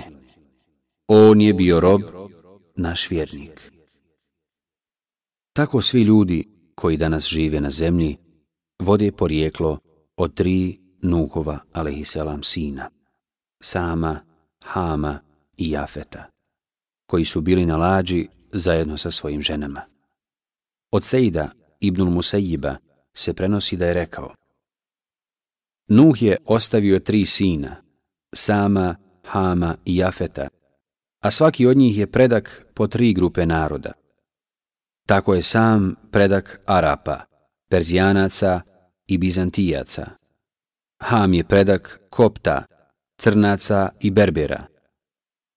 [1.08, 2.02] On je bio rob,
[2.76, 3.73] naš vjernik.
[5.54, 6.44] Tako svi ljudi
[6.76, 8.18] koji danas žive na zemlji
[8.80, 9.80] vode porijeklo
[10.18, 12.90] od tri Nuhova, alaihisselam sina,
[13.64, 14.20] Sama,
[14.64, 15.20] Hama
[15.58, 16.26] i Jafeta,
[17.08, 19.82] koji su bili na lađi zajedno sa svojim ženama.
[20.92, 21.50] Od Sejda,
[21.80, 22.76] Ibnul Musejiba
[23.14, 24.34] se prenosi da je rekao
[25.88, 27.76] Nuh je ostavio tri sina,
[28.36, 30.48] Sama, Hama i Jafeta,
[31.20, 33.92] a svaki od njih je predak po tri grupe naroda.
[35.06, 37.20] Tako je sam predak Arapa,
[37.70, 38.62] Perzijanaca
[39.08, 40.10] i Bizantijaca.
[41.02, 42.64] Ham je predak Kopta,
[43.18, 44.66] Crnaca i Berbera,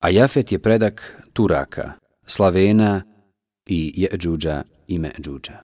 [0.01, 1.92] A Jafet je predak Turaka,
[2.26, 3.03] Slavena
[3.66, 5.62] i Jeđuđa i Međuđa.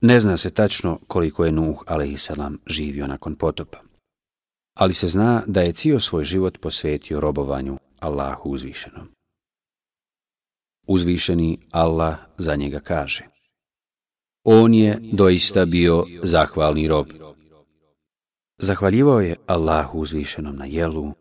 [0.00, 2.30] Ne zna se tačno koliko je Nuh, a.s.
[2.66, 3.78] živio nakon potopa.
[4.74, 9.13] Ali se zna da je cijel svoj život posvetio robovanju Allahu uzvišenom.
[10.86, 13.24] Uzvišeni Allah za njega kaže
[14.44, 17.06] On je doista bio zahvalni rob.
[18.58, 21.12] Zahvaljivao je Allahu uzvišenom na jelu,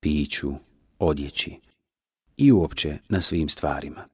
[0.00, 0.52] piću,
[0.98, 1.60] odjeći
[2.36, 4.08] i uopće na svim stvarima.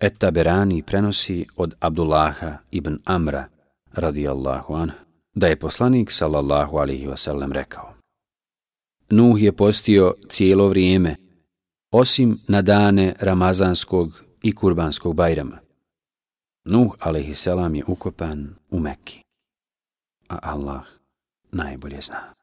[0.00, 3.48] Et Taberani prenosi od Abdullaha ibn Amra,
[3.92, 4.90] radijallahu an,
[5.34, 7.94] da je poslanik, sallallahu alihi wasallam, rekao
[9.10, 11.16] Nuh je postio cijelo vrijeme,
[11.94, 15.58] osim na dane Ramazanskog i Kurbanskog bajrama.
[16.64, 17.46] Nuh, a.s.
[17.46, 19.22] je ukopan u Mekki,
[20.28, 20.82] a Allah
[21.52, 22.34] najbolje zna.